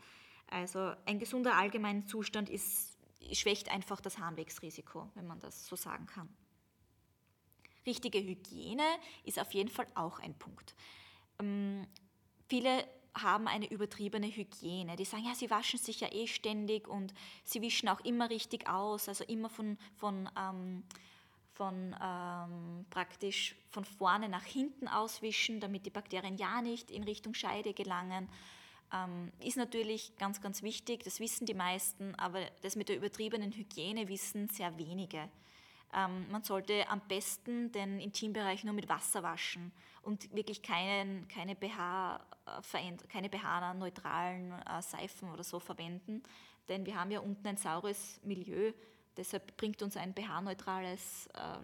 Also 0.47 0.93
ein 1.05 1.19
gesunder 1.19 1.55
allgemeiner 1.55 2.05
Zustand 2.05 2.49
ist, 2.49 2.97
schwächt 3.31 3.69
einfach 3.69 4.01
das 4.01 4.19
Harnwegsrisiko, 4.19 5.09
wenn 5.15 5.27
man 5.27 5.39
das 5.39 5.65
so 5.65 5.75
sagen 5.75 6.05
kann. 6.05 6.29
Richtige 7.85 8.19
Hygiene 8.19 8.85
ist 9.23 9.39
auf 9.39 9.53
jeden 9.53 9.69
Fall 9.69 9.88
auch 9.95 10.19
ein 10.19 10.33
Punkt. 10.35 10.75
ähm, 11.39 11.88
viele 12.47 12.85
haben 13.13 13.47
eine 13.47 13.69
übertriebene 13.69 14.27
Hygiene. 14.27 14.95
Die 14.95 15.05
sagen, 15.05 15.25
ja, 15.25 15.35
sie 15.35 15.50
waschen 15.50 15.79
sich 15.79 16.00
ja 16.00 16.11
eh 16.11 16.27
ständig 16.27 16.88
und 16.88 17.13
sie 17.43 17.61
wischen 17.61 17.89
auch 17.89 18.00
immer 18.01 18.29
richtig 18.29 18.69
aus, 18.69 19.09
also 19.09 19.23
immer 19.25 19.50
von, 19.50 19.77
von, 19.97 20.29
ähm, 20.38 20.83
von 21.53 21.95
ähm, 22.01 22.85
praktisch 22.89 23.55
von 23.69 23.85
vorne 23.85 24.29
nach 24.29 24.45
hinten 24.45 24.88
auswischen, 24.88 25.59
damit 25.59 25.85
die 25.85 25.89
Bakterien 25.89 26.38
ja 26.38 26.61
nicht 26.61 26.89
in 26.89 27.03
Richtung 27.03 27.33
Scheide 27.33 27.73
gelangen. 27.73 28.29
Ähm, 28.93 29.31
ist 29.39 29.57
natürlich 29.57 30.15
ganz, 30.17 30.41
ganz 30.41 30.63
wichtig, 30.63 31.03
das 31.03 31.19
wissen 31.19 31.45
die 31.45 31.53
meisten, 31.53 32.15
aber 32.15 32.41
das 32.61 32.75
mit 32.75 32.89
der 32.89 32.97
übertriebenen 32.97 33.51
Hygiene 33.51 34.07
wissen 34.07 34.47
sehr 34.50 34.77
wenige. 34.77 35.29
Ähm, 35.93 36.29
man 36.31 36.43
sollte 36.43 36.88
am 36.89 37.01
besten 37.01 37.71
den 37.71 38.00
Intimbereich 38.00 38.63
nur 38.63 38.74
mit 38.74 38.88
Wasser 38.88 39.24
waschen 39.24 39.71
und 40.03 40.33
wirklich 40.33 40.62
keinen, 40.62 41.27
keine 41.27 41.55
BH, 41.55 42.25
äh, 42.45 42.98
keine 43.10 43.29
BH-neutralen 43.29 44.53
äh, 44.53 44.81
Seifen 44.81 45.29
oder 45.29 45.43
so 45.43 45.60
verwenden, 45.60 46.24
denn 46.69 46.86
wir 46.86 47.00
haben 47.00 47.12
ja 47.12 47.19
unten 47.19 47.45
ein 47.45 47.57
saures 47.57 48.19
Milieu, 48.24 48.71
deshalb 49.17 49.57
bringt 49.57 49.81
uns 49.81 49.98
ein 49.98 50.13
BH-neutrales 50.13 51.27
äh, 51.33 51.57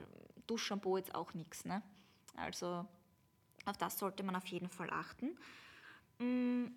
Duschshampoo 0.46 0.98
jetzt 0.98 1.16
auch 1.16 1.34
nichts. 1.34 1.66
Ne? 1.66 1.82
Also 2.36 2.86
auf 3.66 3.78
das 3.78 3.98
sollte 3.98 4.24
man 4.24 4.36
auf 4.36 4.46
jeden 4.48 4.70
Fall 4.70 4.90
achten. 4.90 5.38
Mm, 6.20 6.68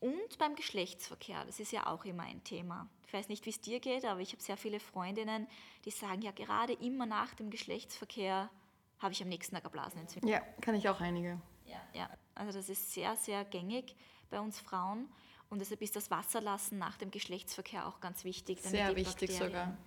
und 0.00 0.38
beim 0.38 0.54
Geschlechtsverkehr, 0.54 1.44
das 1.44 1.60
ist 1.60 1.72
ja 1.72 1.86
auch 1.86 2.04
immer 2.04 2.24
ein 2.24 2.42
Thema. 2.44 2.88
Ich 3.06 3.12
weiß 3.12 3.28
nicht, 3.28 3.46
wie 3.46 3.50
es 3.50 3.60
dir 3.60 3.80
geht, 3.80 4.04
aber 4.04 4.20
ich 4.20 4.32
habe 4.32 4.42
sehr 4.42 4.56
viele 4.56 4.80
Freundinnen, 4.80 5.46
die 5.84 5.90
sagen, 5.90 6.22
ja, 6.22 6.32
gerade 6.32 6.72
immer 6.74 7.06
nach 7.06 7.34
dem 7.34 7.50
Geschlechtsverkehr 7.50 8.50
habe 8.98 9.12
ich 9.12 9.22
am 9.22 9.28
nächsten 9.28 9.54
Tag 9.54 9.64
eine 9.64 9.70
Blasenentzündung. 9.70 10.30
Ja, 10.30 10.40
kann 10.60 10.74
ich 10.74 10.88
auch 10.88 11.00
einige. 11.00 11.40
Ja, 11.66 11.80
ja, 11.92 12.10
also 12.34 12.58
das 12.58 12.68
ist 12.68 12.92
sehr, 12.92 13.16
sehr 13.16 13.44
gängig 13.44 13.96
bei 14.30 14.40
uns 14.40 14.58
Frauen. 14.60 15.08
Und 15.48 15.60
deshalb 15.60 15.80
ist 15.82 15.94
das 15.94 16.10
Wasserlassen 16.10 16.78
nach 16.78 16.96
dem 16.98 17.10
Geschlechtsverkehr 17.10 17.86
auch 17.86 18.00
ganz 18.00 18.24
wichtig, 18.24 18.58
damit 18.58 18.70
sehr 18.70 18.90
die 18.90 18.96
wichtig 18.96 19.30
Bakterien 19.30 19.52
sogar. 19.52 19.78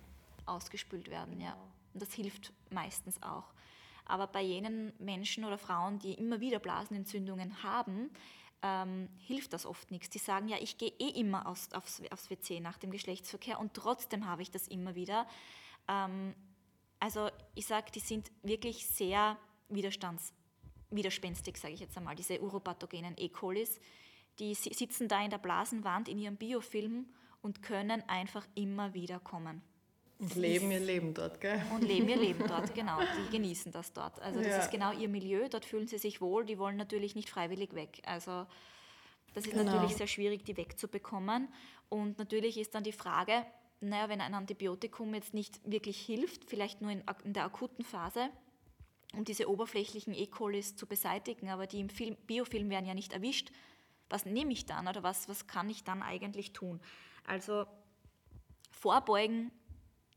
ausgespült 0.46 1.10
werden. 1.10 1.40
Ja. 1.40 1.54
Und 1.92 2.02
das 2.02 2.12
hilft 2.14 2.52
meistens 2.70 3.22
auch. 3.22 3.52
Aber 4.10 4.26
bei 4.26 4.42
jenen 4.42 4.92
Menschen 4.98 5.44
oder 5.44 5.58
Frauen, 5.58 5.98
die 5.98 6.14
immer 6.14 6.40
wieder 6.40 6.58
Blasenentzündungen 6.58 7.62
haben, 7.62 8.10
ähm, 8.62 9.08
hilft 9.18 9.52
das 9.52 9.66
oft 9.66 9.90
nichts. 9.90 10.10
Die 10.10 10.18
sagen, 10.18 10.48
ja, 10.48 10.56
ich 10.60 10.78
gehe 10.78 10.92
eh 10.98 11.08
immer 11.08 11.46
aufs, 11.46 11.72
aufs, 11.72 12.02
aufs 12.10 12.30
WC 12.30 12.60
nach 12.60 12.78
dem 12.78 12.90
Geschlechtsverkehr 12.90 13.58
und 13.58 13.74
trotzdem 13.74 14.26
habe 14.26 14.42
ich 14.42 14.50
das 14.50 14.68
immer 14.68 14.94
wieder. 14.94 15.26
Ähm, 15.88 16.34
also 16.98 17.30
ich 17.54 17.66
sage, 17.66 17.90
die 17.92 18.00
sind 18.00 18.30
wirklich 18.42 18.86
sehr 18.86 19.38
widerstands, 19.68 20.34
widerspenstig, 20.90 21.56
sage 21.56 21.74
ich 21.74 21.80
jetzt 21.80 21.96
einmal, 21.96 22.16
diese 22.16 22.40
uropathogenen 22.40 23.14
E. 23.16 23.28
colis. 23.28 23.80
Die 24.38 24.54
sitzen 24.54 25.08
da 25.08 25.22
in 25.22 25.30
der 25.30 25.38
Blasenwand 25.38 26.08
in 26.08 26.18
ihrem 26.18 26.36
Biofilm 26.36 27.06
und 27.42 27.62
können 27.62 28.02
einfach 28.08 28.46
immer 28.54 28.92
wieder 28.94 29.18
kommen. 29.20 29.62
Und 30.20 30.34
leben 30.36 30.70
ihr 30.70 30.80
Leben 30.80 31.14
dort, 31.14 31.40
gell? 31.40 31.62
Und 31.74 31.82
leben 31.82 32.08
ihr 32.08 32.16
Leben 32.16 32.46
dort, 32.46 32.74
genau. 32.74 32.98
Die 33.00 33.30
genießen 33.36 33.72
das 33.72 33.92
dort. 33.94 34.20
Also 34.20 34.38
das 34.38 34.48
ja. 34.48 34.58
ist 34.58 34.70
genau 34.70 34.92
ihr 34.92 35.08
Milieu, 35.08 35.48
dort 35.48 35.64
fühlen 35.64 35.88
sie 35.88 35.96
sich 35.96 36.20
wohl, 36.20 36.44
die 36.44 36.58
wollen 36.58 36.76
natürlich 36.76 37.14
nicht 37.14 37.30
freiwillig 37.30 37.74
weg. 37.74 38.02
Also 38.04 38.46
das 39.32 39.46
ist 39.46 39.52
genau. 39.52 39.64
natürlich 39.64 39.96
sehr 39.96 40.06
schwierig, 40.06 40.44
die 40.44 40.58
wegzubekommen. 40.58 41.48
Und 41.88 42.18
natürlich 42.18 42.58
ist 42.58 42.74
dann 42.74 42.84
die 42.84 42.92
Frage, 42.92 43.46
naja, 43.80 44.10
wenn 44.10 44.20
ein 44.20 44.34
Antibiotikum 44.34 45.14
jetzt 45.14 45.32
nicht 45.32 45.58
wirklich 45.64 45.98
hilft, 45.98 46.44
vielleicht 46.44 46.82
nur 46.82 46.90
in, 46.90 47.02
in 47.24 47.32
der 47.32 47.44
akuten 47.44 47.84
Phase, 47.84 48.28
um 49.14 49.24
diese 49.24 49.48
oberflächlichen 49.48 50.12
E. 50.12 50.26
colis 50.26 50.76
zu 50.76 50.86
beseitigen, 50.86 51.48
aber 51.48 51.66
die 51.66 51.80
im 51.80 51.88
Film, 51.88 52.16
Biofilm 52.26 52.68
werden 52.68 52.86
ja 52.86 52.94
nicht 52.94 53.14
erwischt, 53.14 53.50
was 54.10 54.26
nehme 54.26 54.52
ich 54.52 54.66
dann 54.66 54.86
oder 54.86 55.02
was, 55.02 55.28
was 55.28 55.46
kann 55.46 55.70
ich 55.70 55.82
dann 55.82 56.02
eigentlich 56.02 56.52
tun? 56.52 56.80
Also 57.24 57.64
vorbeugen 58.70 59.50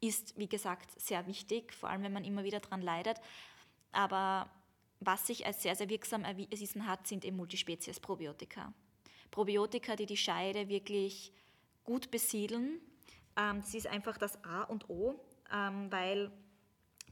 ist, 0.04 0.38
wie 0.38 0.48
gesagt, 0.48 1.00
sehr 1.00 1.26
wichtig, 1.28 1.74
vor 1.74 1.90
allem 1.90 2.04
wenn 2.04 2.14
man 2.14 2.26
immer 2.26 2.44
wieder 2.44 2.60
daran 2.60 2.82
leidet. 2.82 3.18
Aber 3.92 4.50
was 5.00 5.28
sich 5.28 5.46
als 5.46 5.64
sehr, 5.64 5.76
sehr 5.76 5.90
wirksam 5.90 6.24
erwiesen 6.24 6.88
hat, 6.88 7.08
sind 7.08 7.26
eben 7.26 7.38
Multispezies-Probiotika. 7.38 8.74
Probiotika, 9.32 9.96
die 9.96 10.06
die 10.06 10.18
Scheide 10.18 10.68
wirklich 10.68 11.32
gut 11.84 12.12
besiedeln. 12.12 12.80
Ähm, 13.36 13.62
das 13.62 13.74
ist 13.74 13.88
einfach 13.88 14.18
das 14.18 14.44
A 14.44 14.64
und 14.64 14.90
O, 14.90 15.16
ähm, 15.52 15.92
weil 15.92 16.32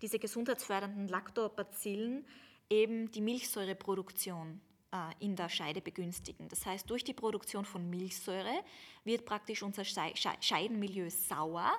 diese 0.01 0.19
gesundheitsfördernden 0.19 1.07
Lactobacillen 1.07 2.25
eben 2.69 3.12
die 3.12 3.21
Milchsäureproduktion 3.21 4.62
äh, 4.91 4.98
in 5.24 5.36
der 5.36 5.50
Scheide 5.50 5.81
begünstigen. 5.81 6.48
Das 6.50 6.65
heißt, 6.65 6.89
durch 6.89 7.03
die 7.03 7.13
Produktion 7.13 7.65
von 7.65 7.89
Milchsäure 7.89 8.63
wird 9.03 9.25
praktisch 9.25 9.63
unser 9.63 9.83
Scheidenmilieu 9.86 11.10
sauer 11.10 11.71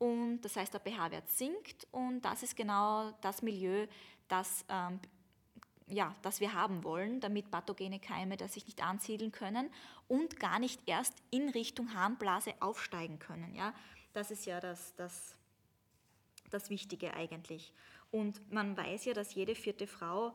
und 0.00 0.40
das 0.40 0.56
heißt, 0.56 0.72
der 0.72 0.80
pH-Wert 0.80 1.28
sinkt 1.28 1.86
und 1.90 2.22
das 2.22 2.42
ist 2.42 2.56
genau 2.56 3.10
das 3.20 3.42
Milieu, 3.42 3.86
das, 4.28 4.64
ähm, 4.70 4.98
ja, 5.88 6.16
das 6.22 6.40
wir 6.40 6.54
haben 6.54 6.84
wollen, 6.84 7.20
damit 7.20 7.50
pathogene 7.50 8.00
Keime 8.00 8.38
das 8.38 8.54
sich 8.54 8.64
nicht 8.64 8.82
ansiedeln 8.82 9.30
können 9.30 9.68
und 10.08 10.40
gar 10.40 10.58
nicht 10.58 10.80
erst 10.86 11.22
in 11.30 11.50
Richtung 11.50 11.92
Harnblase 11.92 12.54
aufsteigen 12.60 13.18
können. 13.18 13.54
Ja? 13.54 13.74
Das 14.14 14.30
ist 14.30 14.46
ja 14.46 14.58
das, 14.58 14.94
das, 14.96 15.36
das 16.48 16.70
Wichtige 16.70 17.12
eigentlich. 17.12 17.74
Und 18.10 18.50
man 18.50 18.78
weiß 18.78 19.04
ja, 19.04 19.12
dass 19.12 19.34
jede 19.34 19.54
vierte 19.54 19.86
Frau 19.86 20.32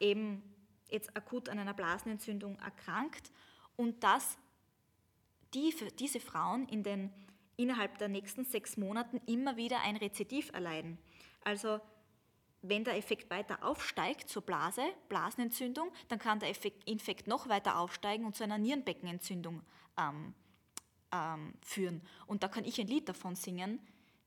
eben 0.00 0.42
jetzt 0.90 1.16
akut 1.16 1.48
an 1.48 1.60
einer 1.60 1.74
Blasenentzündung 1.74 2.58
erkrankt 2.58 3.30
und 3.76 4.02
dass 4.02 4.38
die, 5.54 5.72
diese 6.00 6.18
Frauen 6.18 6.66
in 6.66 6.82
den 6.82 7.12
innerhalb 7.58 7.98
der 7.98 8.08
nächsten 8.08 8.44
sechs 8.44 8.78
Monaten 8.78 9.20
immer 9.26 9.56
wieder 9.56 9.80
ein 9.82 9.96
Rezidiv 9.96 10.50
erleiden. 10.54 10.96
Also 11.44 11.80
wenn 12.62 12.84
der 12.84 12.96
Effekt 12.96 13.30
weiter 13.30 13.62
aufsteigt 13.62 14.28
zur 14.28 14.42
Blase, 14.42 14.82
Blasenentzündung, 15.08 15.90
dann 16.08 16.18
kann 16.18 16.40
der 16.40 16.48
Effekt, 16.48 16.88
Infekt 16.88 17.26
noch 17.26 17.48
weiter 17.48 17.78
aufsteigen 17.78 18.24
und 18.24 18.36
zu 18.36 18.44
einer 18.44 18.58
Nierenbeckenentzündung 18.58 19.62
ähm, 19.98 20.34
ähm, 21.12 21.54
führen. 21.62 22.02
Und 22.26 22.42
da 22.42 22.48
kann 22.48 22.64
ich 22.64 22.80
ein 22.80 22.86
Lied 22.86 23.08
davon 23.08 23.34
singen, 23.34 23.80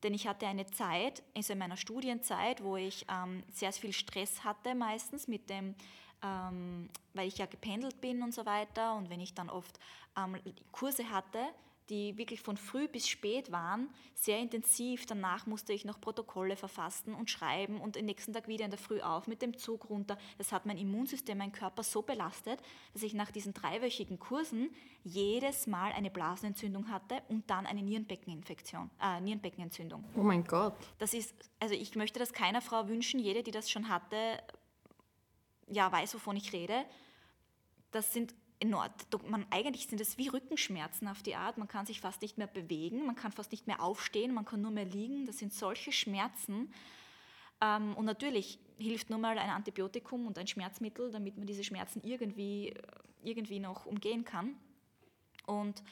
denn 0.04 0.14
ich 0.14 0.28
hatte 0.28 0.48
eine 0.48 0.66
Zeit, 0.68 1.24
also 1.36 1.54
in 1.54 1.60
meiner 1.60 1.78
Studienzeit, 1.78 2.64
wo 2.64 2.76
ich 2.76 3.06
ähm, 3.10 3.44
sehr 3.52 3.72
viel 3.72 3.94
Stress 3.94 4.44
hatte 4.44 4.76
meistens 4.76 5.28
mit 5.28 5.50
dem, 5.50 5.76
ähm, 6.24 6.90
weil 7.14 7.28
ich 7.28 7.38
ja 7.38 7.46
gependelt 7.46 8.00
bin 8.02 8.24
und 8.24 8.34
so 8.34 8.46
weiter 8.46 8.96
und 8.96 9.10
wenn 9.10 9.20
ich 9.20 9.34
dann 9.34 9.50
oft 9.50 9.80
ähm, 10.18 10.38
Kurse 10.72 11.10
hatte, 11.10 11.40
die 11.92 12.18
wirklich 12.18 12.42
von 12.42 12.56
früh 12.56 12.88
bis 12.88 13.10
spät 13.10 13.52
waren, 13.52 13.90
sehr 14.16 14.40
intensiv. 14.40 15.06
Danach 15.06 15.46
musste 15.46 15.74
ich 15.74 15.84
noch 15.84 16.00
Protokolle 16.00 16.56
verfassen 16.56 17.14
und 17.14 17.30
schreiben 17.30 17.82
und 17.82 17.98
den 17.98 18.06
nächsten 18.06 18.32
Tag 18.32 18.48
wieder 18.48 18.64
in 18.64 18.72
der 18.72 18.80
Früh 18.80 19.02
auf 19.02 19.28
mit 19.28 19.42
dem 19.42 19.58
Zug 19.58 19.90
runter. 19.90 20.18
Das 20.38 20.54
hat 20.54 20.66
mein 20.66 20.78
Immunsystem, 20.78 21.38
mein 21.38 21.52
Körper 21.52 21.84
so 21.84 22.02
belastet, 22.02 22.62
dass 22.94 23.04
ich 23.04 23.14
nach 23.14 23.30
diesen 23.30 23.54
dreiwöchigen 23.54 24.20
Kursen 24.20 24.70
jedes 25.04 25.68
Mal 25.68 25.92
eine 25.92 26.10
Blasenentzündung 26.10 26.90
hatte 26.90 27.22
und 27.28 27.50
dann 27.50 27.66
eine 27.66 27.84
Nierenbeckeninfektion, 27.84 28.90
äh, 29.02 29.20
Nierenbeckenentzündung. 29.20 30.06
Oh 30.16 30.24
mein 30.24 30.46
Gott. 30.46 30.76
Das 30.98 31.14
ist, 31.14 31.36
also 31.60 31.76
ich 31.76 31.96
möchte 31.96 32.20
das 32.20 32.32
keiner 32.32 32.62
Frau 32.62 32.88
wünschen. 32.88 33.20
Jede, 33.20 33.44
die 33.44 33.52
das 33.52 33.70
schon 33.70 33.90
hatte, 33.90 34.16
ja, 35.68 35.92
weiß, 35.92 36.14
wovon 36.16 36.38
ich 36.38 36.54
rede. 36.54 36.86
Das 37.92 38.14
sind 38.14 38.34
man, 39.28 39.46
eigentlich 39.50 39.88
sind 39.88 40.00
es 40.02 40.18
wie 40.18 40.28
Rückenschmerzen 40.28 41.08
auf 41.08 41.24
die 41.24 41.36
Art. 41.36 41.58
Man 41.58 41.68
kann 41.68 41.86
sich 41.86 42.02
fast 42.02 42.22
nicht 42.22 42.38
mehr 42.38 42.48
bewegen, 42.48 43.06
man 43.06 43.16
kann 43.16 43.32
fast 43.32 43.52
nicht 43.52 43.68
mehr 43.68 43.82
aufstehen, 43.82 44.34
man 44.34 44.46
kann 44.46 44.62
nur 44.62 44.72
mehr 44.72 44.86
liegen. 44.86 45.26
Das 45.26 45.40
sind 45.40 45.54
solche 45.54 45.92
Schmerzen. 45.92 46.72
Ähm, 47.62 47.96
und 47.96 48.06
natürlich 48.06 48.60
hilft 48.78 49.10
nur 49.10 49.20
mal 49.20 49.38
ein 49.38 49.50
Antibiotikum 49.50 50.28
und 50.28 50.38
ein 50.38 50.48
Schmerzmittel, 50.48 51.12
damit 51.12 51.38
man 51.38 51.48
diese 51.48 51.64
Schmerzen 51.64 52.02
irgendwie, 52.04 52.74
irgendwie 53.24 53.60
noch 53.60 53.86
umgehen 53.86 54.26
kann. 54.26 54.56
Und 55.46 55.84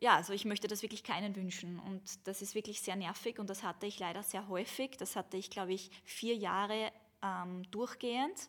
ja, 0.00 0.16
also 0.16 0.32
ich 0.32 0.44
möchte 0.44 0.66
das 0.66 0.82
wirklich 0.82 1.04
keinen 1.04 1.36
wünschen. 1.36 1.78
Und 1.78 2.26
das 2.26 2.42
ist 2.42 2.54
wirklich 2.54 2.80
sehr 2.80 2.96
nervig 2.96 3.38
und 3.38 3.50
das 3.50 3.62
hatte 3.62 3.86
ich 3.86 3.98
leider 3.98 4.22
sehr 4.22 4.48
häufig. 4.48 4.96
Das 4.96 5.14
hatte 5.16 5.36
ich, 5.36 5.50
glaube 5.50 5.72
ich, 5.72 5.90
vier 6.04 6.34
Jahre 6.34 6.90
ähm, 7.22 7.70
durchgehend. 7.70 8.48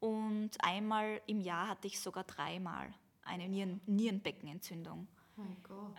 Und 0.00 0.50
einmal 0.60 1.20
im 1.26 1.40
Jahr 1.40 1.68
hatte 1.68 1.86
ich 1.86 2.00
sogar 2.00 2.24
dreimal 2.24 2.92
eine 3.22 3.48
Nieren 3.48 3.80
Nierenbeckenentzündung. 3.86 5.06
Oh. 5.36 5.42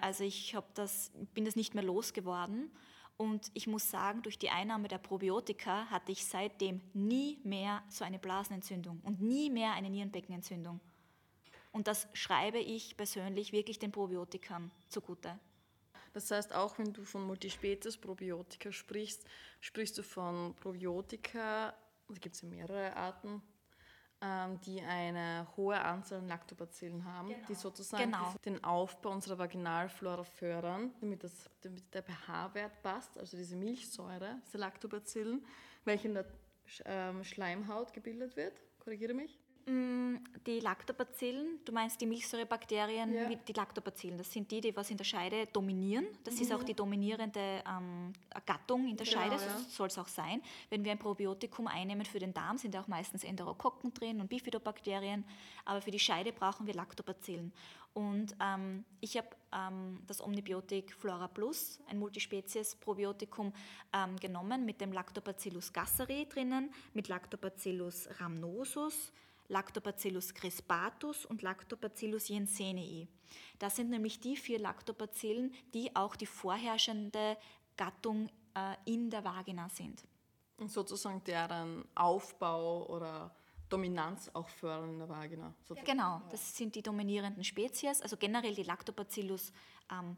Also 0.01 0.24
ich 0.24 0.55
das, 0.74 1.12
bin 1.34 1.46
das 1.46 1.55
nicht 1.55 1.74
mehr 1.74 1.84
losgeworden. 1.84 2.72
Und 3.17 3.51
ich 3.53 3.67
muss 3.67 3.89
sagen, 3.91 4.24
durch 4.24 4.39
die 4.39 4.50
Einnahme 4.50 4.88
der 4.88 4.98
Probiotika 4.98 5.86
hatte 5.91 6.12
ich 6.12 6.25
seitdem 6.25 6.81
nie 6.93 7.39
mehr 7.43 7.84
so 7.88 8.03
eine 8.03 8.17
Blasenentzündung 8.17 9.00
und 9.03 9.22
nie 9.22 9.50
mehr 9.51 9.74
eine 9.74 9.91
Nierenbeckenentzündung. 9.91 10.79
Und 11.72 11.88
das 11.88 12.08
schreibe 12.13 12.58
ich 12.58 12.98
persönlich 12.98 13.51
wirklich 13.51 13.77
den 13.77 13.91
Probiotikern 13.91 14.72
zugute. 14.89 15.39
Das 16.13 16.29
heißt, 16.29 16.53
auch 16.53 16.77
wenn 16.77 16.91
du 16.91 17.03
von 17.03 17.25
Multispezies 17.25 17.98
Probiotika 17.98 18.72
sprichst, 18.72 19.24
sprichst 19.62 19.98
du 19.98 20.03
von 20.03 20.55
Probiotika, 20.55 21.74
da 22.08 22.20
gibt 22.20 22.36
es 22.36 22.41
ja 22.41 22.50
mehrere 22.50 22.96
Arten, 22.96 23.41
die 24.66 24.82
eine 24.82 25.48
hohe 25.58 25.80
Anzahl 25.82 26.20
an 26.20 26.28
Lactobacillen 26.28 27.04
haben, 27.06 27.34
die 27.50 27.56
sozusagen 27.56 28.12
Genau. 28.12 28.34
den 28.46 28.63
Aufbau 28.63 29.10
unserer 29.12 29.40
Vaginalflora 29.40 30.24
fördern, 30.24 30.92
damit, 31.01 31.24
das, 31.24 31.50
damit 31.62 31.92
der 31.94 32.04
pH-Wert 32.04 32.84
passt, 32.84 33.18
also 33.18 33.36
diese 33.36 33.56
Milchsäure, 33.56 34.40
diese 34.46 34.60
Lactobacillen, 34.60 35.44
welche 35.86 36.08
in 36.08 36.13
der 36.13 36.25
ähm, 36.86 37.24
Schleimhaut 37.24 37.94
gebildet 37.94 38.36
wird. 38.36 38.54
Korrigiere 38.80 39.16
mich. 39.16 39.40
Mm, 39.65 40.15
Die 40.46 40.60
Lactobacillen, 40.60 41.60
du 41.63 41.72
meinst 41.72 42.01
die 42.01 42.08
Milchsäurebakterien, 42.08 43.13
Ja. 43.13 43.30
die 43.30 43.53
Lactobacillen, 43.53 44.18
das 44.18 44.32
sind 44.32 44.50
die, 44.50 44.60
die 44.60 44.75
was 44.75 44.89
in 44.89 44.98
der 44.98 45.03
Scheide 45.03 45.46
dominieren. 45.48 46.08
Das 46.24 46.41
ist 46.41 46.51
auch 46.51 46.63
die 46.63 46.74
dominierende 46.74 47.63
ähm, 47.68 48.12
Gattung 48.46 48.88
in 48.88 48.98
der 48.98 49.06
Genau, 49.06 49.20
Scheide, 49.20 49.36
ja. 49.36 49.39
so 49.60 49.70
soll 49.70 49.88
es 49.88 49.98
auch 50.00 50.08
sein. 50.08 50.41
Wenn 50.72 50.84
wir 50.84 50.91
ein 50.91 50.98
Probiotikum 50.98 51.68
einnehmen 51.68 52.06
für 52.06 52.18
den 52.18 52.34
Darm, 52.34 52.58
sind 52.58 52.74
ja 52.74 52.82
auch 52.82 52.88
meistens 52.88 53.24
Enterokokken 53.24 53.94
drin 53.94 54.20
und 54.20 54.30
Bifidobakterien, 54.30 55.24
aber 55.65 55.82
für 55.82 55.91
die 55.91 56.00
Scheide 56.00 56.34
brauchen 56.34 56.65
wir 56.65 56.74
Lactobacillen. 56.74 57.53
Und 57.94 58.34
ähm, 58.41 58.84
ich 59.01 59.18
habe 59.18 59.27
ähm, 59.53 60.00
das 60.08 60.22
Omnibiotik 60.22 60.94
Flora 60.96 61.27
Plus, 61.27 61.80
ein 61.88 62.00
Multispezies-Probiotikum, 62.00 63.53
ähm, 63.94 64.15
genommen 64.18 64.65
mit 64.65 64.80
dem 64.82 64.91
Lactobacillus 64.94 65.72
gasseri 65.74 66.25
drinnen, 66.27 66.74
mit 66.94 67.10
Lactobacillus 67.10 68.08
rhamnosus, 68.20 69.12
Lactobacillus 69.51 70.34
crispatus 70.34 71.25
und 71.25 71.41
Lactobacillus 71.41 72.29
jensenii. 72.29 73.08
Das 73.60 73.75
sind 73.75 73.89
nämlich 73.89 74.20
die 74.20 74.38
vier 74.38 74.60
Lactobacillen, 74.60 75.53
die 75.74 75.93
auch 75.96 76.15
die 76.15 76.25
vorherrschende 76.25 77.38
Gattung 77.75 78.29
äh, 78.55 78.75
in 78.86 79.10
der 79.10 79.24
Vagina 79.24 79.67
sind. 79.70 80.03
Und 80.58 80.72
sozusagen 80.72 81.24
deren 81.25 81.86
Aufbau 81.96 82.88
oder 82.88 83.36
Dominanz 83.67 84.29
auch 84.34 84.48
fördern 84.48 84.91
in 84.91 85.00
der 85.00 85.10
Vagina. 85.10 85.53
sozusagen. 85.63 85.86
Genau, 85.86 86.22
das 86.29 86.55
sind 86.55 86.75
die 86.75 86.81
dominierenden 86.81 87.43
Spezies, 87.43 88.01
also 88.01 88.17
generell 88.17 88.55
die 88.55 88.63
Lactobacillus, 88.63 89.51
ähm, 89.91 90.15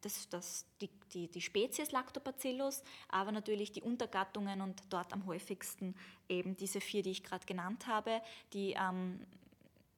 das, 0.00 0.28
das, 0.28 0.64
die, 0.80 0.88
die, 1.12 1.28
die 1.28 1.40
Spezies 1.40 1.92
Lactobacillus, 1.92 2.82
aber 3.08 3.32
natürlich 3.32 3.72
die 3.72 3.82
Untergattungen 3.82 4.60
und 4.60 4.82
dort 4.90 5.12
am 5.12 5.26
häufigsten 5.26 5.94
eben 6.28 6.56
diese 6.56 6.80
vier, 6.80 7.02
die 7.02 7.10
ich 7.10 7.22
gerade 7.22 7.46
genannt 7.46 7.86
habe, 7.86 8.22
die, 8.52 8.72
ähm, 8.72 9.26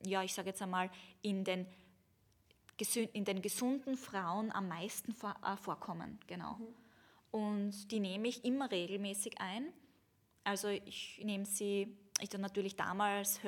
ja, 0.05 0.23
ich 0.23 0.35
sage 0.35 0.49
jetzt 0.49 0.63
einmal, 0.63 0.91
in 1.23 1.45
den, 1.45 1.67
in 3.13 3.25
den 3.25 3.43
gesunden 3.43 3.97
Frauen 3.97 4.51
am 4.51 4.69
meisten 4.69 5.13
vor, 5.13 5.37
äh, 5.45 5.57
vorkommen. 5.57 6.19
Genau. 6.27 6.59
Und 7.31 7.91
die 7.91 8.01
nehme 8.01 8.29
ich 8.29 8.45
immer 8.45 8.71
regelmäßig 8.71 9.41
ein. 9.41 9.73
Also 10.45 10.69
ich 10.69 11.21
nehme 11.23 11.47
sie, 11.47 11.97
ich 12.21 12.29
habe 12.31 12.43
natürlich 12.43 12.77
damals 12.77 13.41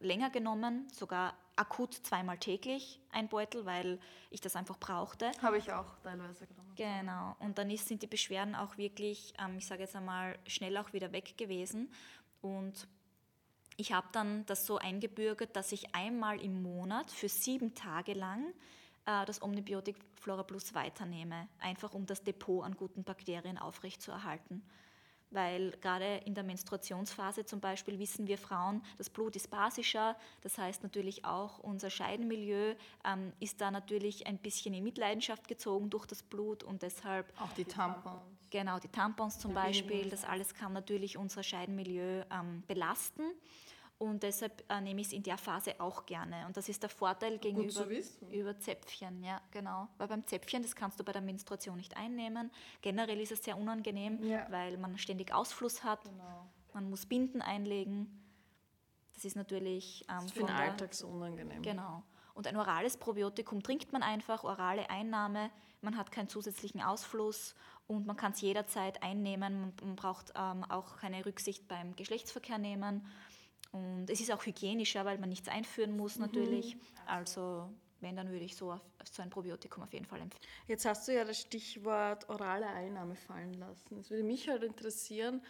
länger 0.00 0.30
genommen, 0.30 0.88
sogar 0.90 1.36
akut 1.58 1.94
zweimal 1.94 2.38
täglich 2.38 3.00
ein 3.10 3.28
Beutel, 3.28 3.66
weil 3.66 3.98
ich 4.30 4.40
das 4.40 4.56
einfach 4.56 4.78
brauchte. 4.78 5.30
Habe 5.42 5.58
ich 5.58 5.72
auch 5.72 5.98
teilweise 6.02 6.46
genommen. 6.46 6.72
Genau. 6.76 7.36
Und 7.40 7.58
dann 7.58 7.70
ist, 7.70 7.88
sind 7.88 8.02
die 8.02 8.06
Beschwerden 8.06 8.54
auch 8.54 8.76
wirklich, 8.78 9.34
ähm, 9.38 9.58
ich 9.58 9.66
sage 9.66 9.82
jetzt 9.82 9.96
einmal, 9.96 10.38
schnell 10.46 10.76
auch 10.76 10.92
wieder 10.92 11.12
weg 11.12 11.36
gewesen. 11.36 11.92
Und 12.40 12.86
ich 13.76 13.92
habe 13.92 14.08
dann 14.12 14.46
das 14.46 14.66
so 14.66 14.78
eingebürgert, 14.78 15.54
dass 15.56 15.72
ich 15.72 15.94
einmal 15.94 16.40
im 16.40 16.62
Monat 16.62 17.10
für 17.10 17.28
sieben 17.28 17.74
Tage 17.74 18.12
lang 18.12 18.44
äh, 19.06 19.24
das 19.24 19.42
Omnibiotik 19.42 19.96
Flora 20.14 20.42
Plus 20.42 20.74
weiternehme, 20.74 21.48
einfach 21.58 21.94
um 21.94 22.06
das 22.06 22.22
Depot 22.22 22.64
an 22.64 22.76
guten 22.76 23.04
Bakterien 23.04 23.58
aufrechtzuerhalten. 23.58 24.62
Weil 25.30 25.72
gerade 25.82 26.22
in 26.24 26.34
der 26.34 26.44
Menstruationsphase 26.44 27.44
zum 27.44 27.60
Beispiel 27.60 27.98
wissen 27.98 28.26
wir 28.26 28.38
Frauen, 28.38 28.82
das 28.96 29.10
Blut 29.10 29.36
ist 29.36 29.50
basischer, 29.50 30.16
das 30.42 30.56
heißt 30.56 30.82
natürlich 30.82 31.24
auch 31.24 31.58
unser 31.58 31.90
Scheidenmilieu 31.90 32.74
ähm, 33.04 33.32
ist 33.40 33.60
da 33.60 33.70
natürlich 33.70 34.26
ein 34.26 34.38
bisschen 34.38 34.74
in 34.74 34.84
Mitleidenschaft 34.84 35.46
gezogen 35.46 35.90
durch 35.90 36.06
das 36.06 36.22
Blut 36.22 36.62
und 36.62 36.82
deshalb 36.82 37.32
Auch 37.40 37.52
die 37.52 37.64
Tampons. 37.64 38.22
Genau, 38.50 38.78
die 38.78 38.88
Tampons 38.88 39.38
zum 39.38 39.52
Beispiel, 39.52 40.08
das 40.08 40.24
alles 40.24 40.54
kann 40.54 40.72
natürlich 40.72 41.18
unser 41.18 41.42
Scheidenmilieu 41.42 42.24
ähm, 42.30 42.62
belasten. 42.66 43.22
Und 43.98 44.22
deshalb 44.22 44.62
äh, 44.70 44.80
nehme 44.80 45.00
ich 45.00 45.08
es 45.08 45.12
in 45.12 45.24
der 45.24 45.36
Phase 45.36 45.74
auch 45.80 46.06
gerne. 46.06 46.46
Und 46.46 46.56
das 46.56 46.68
ist 46.68 46.82
der 46.84 46.88
Vorteil 46.90 47.38
gegenüber 47.38 47.84
über 48.30 48.56
Zäpfchen, 48.60 49.24
ja, 49.24 49.40
genau. 49.50 49.88
Weil 49.98 50.06
beim 50.06 50.24
Zäpfchen, 50.24 50.62
das 50.62 50.76
kannst 50.76 51.00
du 51.00 51.04
bei 51.04 51.10
der 51.12 51.20
Menstruation 51.20 51.76
nicht 51.76 51.96
einnehmen. 51.96 52.52
Generell 52.80 53.20
ist 53.20 53.32
es 53.32 53.42
sehr 53.42 53.58
unangenehm, 53.58 54.22
Ja. 54.22 54.46
weil 54.50 54.76
man 54.78 54.96
ständig 54.98 55.34
Ausfluss 55.34 55.82
hat. 55.82 56.04
Genau. 56.04 56.46
Man 56.74 56.90
muss 56.90 57.06
Binden 57.06 57.42
einlegen. 57.42 58.22
Das 59.14 59.24
ist 59.24 59.34
natürlich 59.34 60.04
ähm, 60.08 60.20
Das 60.22 60.30
für 60.32 60.44
den 60.44 60.50
Alltag 60.50 60.94
so 60.94 61.08
unangenehm. 61.08 61.60
Genau. 61.62 62.04
Und 62.34 62.46
ein 62.46 62.56
orales 62.56 62.96
Probiotikum 62.96 63.64
trinkt 63.64 63.92
man 63.92 64.04
einfach, 64.04 64.44
orale 64.44 64.88
Einnahme, 64.90 65.50
man 65.80 65.96
hat 65.96 66.12
keinen 66.12 66.28
zusätzlichen 66.28 66.80
Ausfluss 66.80 67.56
und 67.88 68.06
man 68.06 68.16
kann 68.16 68.30
es 68.30 68.40
jederzeit 68.40 69.02
einnehmen. 69.02 69.60
Man, 69.60 69.72
man 69.82 69.96
braucht 69.96 70.32
ähm, 70.36 70.62
auch 70.68 70.98
keine 70.98 71.26
Rücksicht 71.26 71.66
beim 71.66 71.96
Geschlechtsverkehr 71.96 72.58
nehmen. 72.58 73.06
Und 73.70 74.08
es 74.08 74.20
ist 74.20 74.32
auch 74.32 74.44
hygienischer, 74.44 75.04
weil 75.04 75.18
man 75.18 75.28
nichts 75.28 75.48
einführen 75.48 75.96
muss 75.96 76.18
natürlich. 76.18 76.76
Also 77.06 77.68
wenn, 78.00 78.16
dann 78.16 78.30
würde 78.30 78.44
ich 78.44 78.56
so, 78.56 78.72
auf, 78.72 78.80
so 79.10 79.22
ein 79.22 79.30
Probiotikum 79.30 79.82
auf 79.82 79.92
jeden 79.92 80.06
Fall 80.06 80.20
empfehlen. 80.20 80.42
Jetzt 80.66 80.84
hast 80.84 81.08
du 81.08 81.14
ja 81.14 81.24
das 81.24 81.40
Stichwort 81.40 82.28
orale 82.28 82.66
Einnahme 82.68 83.16
fallen 83.16 83.54
lassen. 83.54 83.98
Es 83.98 84.10
würde 84.10 84.22
mich 84.22 84.48
halt 84.48 84.62
interessieren, 84.62 85.42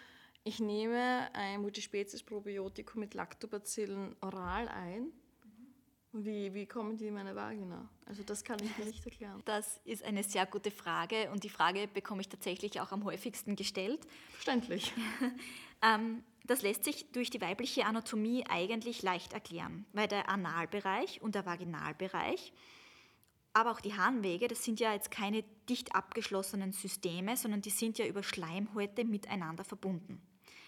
ich 0.44 0.60
nehme 0.60 1.28
ein 1.34 1.60
Multispezies-Probiotikum 1.60 3.00
mit 3.00 3.14
Lactobacillen 3.14 4.16
oral 4.20 4.68
ein. 4.68 5.12
Wie, 6.24 6.52
wie 6.54 6.66
kommen 6.66 6.96
die 6.96 7.06
in 7.06 7.14
meine 7.14 7.34
Vagina? 7.34 7.88
Also 8.06 8.22
das 8.22 8.44
kann 8.44 8.58
ich 8.62 8.76
mir 8.78 8.84
nicht 8.84 9.04
erklären. 9.04 9.40
Das 9.44 9.80
ist 9.84 10.04
eine 10.04 10.22
sehr 10.22 10.46
gute 10.46 10.70
Frage 10.70 11.30
und 11.30 11.44
die 11.44 11.48
Frage 11.48 11.88
bekomme 11.88 12.20
ich 12.20 12.28
tatsächlich 12.28 12.80
auch 12.80 12.92
am 12.92 13.04
häufigsten 13.04 13.56
gestellt. 13.56 14.00
Verständlich. 14.32 14.92
Ähm, 15.80 16.24
das 16.44 16.62
lässt 16.62 16.82
sich 16.82 17.12
durch 17.12 17.30
die 17.30 17.40
weibliche 17.40 17.84
Anatomie 17.84 18.44
eigentlich 18.48 19.02
leicht 19.02 19.32
erklären, 19.32 19.86
weil 19.92 20.08
der 20.08 20.28
Analbereich 20.28 21.22
und 21.22 21.36
der 21.36 21.46
Vaginalbereich, 21.46 22.52
aber 23.52 23.70
auch 23.70 23.80
die 23.80 23.94
Harnwege, 23.94 24.48
das 24.48 24.64
sind 24.64 24.80
ja 24.80 24.92
jetzt 24.92 25.10
keine 25.10 25.44
dicht 25.68 25.94
abgeschlossenen 25.94 26.72
Systeme, 26.72 27.36
sondern 27.36 27.60
die 27.60 27.70
sind 27.70 27.98
ja 27.98 28.06
über 28.06 28.22
Schleimhäute 28.22 29.04
miteinander 29.04 29.64
verbunden. 29.64 30.22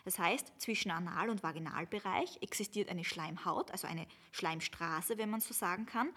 Das 0.05 0.19
heißt, 0.19 0.53
zwischen 0.59 0.91
Anal- 0.91 1.31
und 1.31 1.43
Vaginalbereich 1.43 2.39
existiert 2.43 2.89
eine 2.89 3.05
Schleimhaut, 3.05 3.71
also 3.71 3.87
eine 3.87 4.07
Schleimstraße, 4.33 5.19
wenn 5.19 5.31
man 5.31 5.41
so 5.41 5.53
sagen 5.53 5.87
kann. 5.87 6.11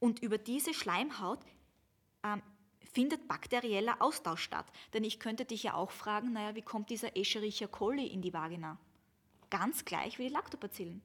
Und 0.00 0.20
über 0.20 0.38
diese 0.38 0.74
Schleimhaut 0.74 1.40
ähm, 2.22 2.42
findet 2.92 3.28
bakterieller 3.28 4.00
Austausch 4.00 4.42
statt. 4.42 4.66
Denn 4.92 5.04
ich 5.04 5.18
könnte 5.20 5.44
dich 5.44 5.62
ja 5.62 5.74
auch 5.74 5.90
fragen, 5.90 6.32
naja, 6.32 6.54
wie 6.54 6.62
kommt 6.62 6.90
dieser 6.90 7.16
Escherichia 7.16 7.66
coli 7.66 8.06
in 8.06 8.22
die 8.22 8.32
Vagina? 8.32 8.78
Ganz 9.50 9.84
gleich 9.84 10.18
wie 10.18 10.28
die 10.28 10.32
Lactobacillen. 10.32 11.02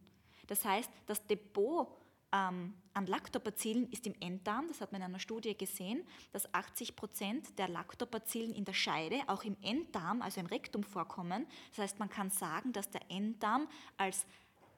Das 0.48 0.66
heißt, 0.66 0.90
das 1.06 1.26
Depot 1.28 1.88
ähm, 2.32 2.74
an 2.94 3.06
Lactobacillen 3.08 3.90
ist 3.92 4.06
im 4.06 4.16
Enddarm, 4.20 4.68
das 4.68 4.82
hat 4.82 4.92
man 4.92 5.02
in 5.02 5.06
einer 5.06 5.20
Studie 5.20 5.58
gesehen, 5.58 6.06
dass 6.32 6.54
80 6.54 6.96
Prozent 6.96 7.58
der 7.58 7.68
Lactobacillen 7.68 8.54
in 8.54 8.66
der 8.66 8.74
Scheide 8.74 9.22
auch 9.28 9.44
im 9.44 9.58
Enddarm, 9.62 10.22
also 10.22 10.40
im 10.40 10.46
Rektum 10.46 10.84
vorkommen. 10.84 11.48
Das 11.70 11.80
heißt, 11.80 12.00
man 12.00 12.10
kann 12.10 12.30
sagen, 12.30 12.72
dass 12.74 12.90
der 12.90 13.02
Enddarm 13.10 13.68
als 13.98 14.26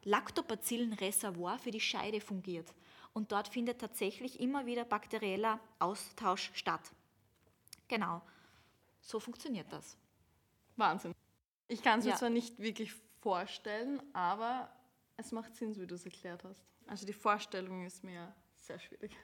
Lactobacillenreservoir 0.04 1.60
für 1.60 1.72
die 1.72 1.80
Scheide 1.80 2.22
fungiert. 2.22 2.74
Und 3.14 3.32
dort 3.32 3.50
findet 3.50 3.82
tatsächlich 3.82 4.40
immer 4.40 4.66
wieder 4.66 4.86
bakterieller 4.86 5.60
Austausch 5.80 6.52
statt. 6.54 6.92
Genau, 7.88 8.22
so 9.02 9.20
funktioniert 9.20 9.72
das. 9.72 9.98
Wahnsinn. 10.78 11.14
Ich 11.68 11.82
kann 11.82 12.00
es 12.00 12.06
mir 12.06 12.12
Ja. 12.12 12.18
zwar 12.18 12.30
nicht 12.30 12.60
wirklich 12.60 12.94
vorstellen, 13.20 14.02
aber 14.14 14.72
es 15.18 15.32
macht 15.32 15.56
Sinn, 15.56 15.74
so 15.74 15.82
wie 15.82 15.88
du 15.88 15.96
es 15.96 16.06
erklärt 16.06 16.44
hast. 16.44 16.71
Also 16.88 17.06
die 17.06 17.14
Vorstellung 17.14 17.86
ist 17.86 18.04
mir 18.04 18.34
sehr 18.56 18.80
schwierig. 18.80 19.16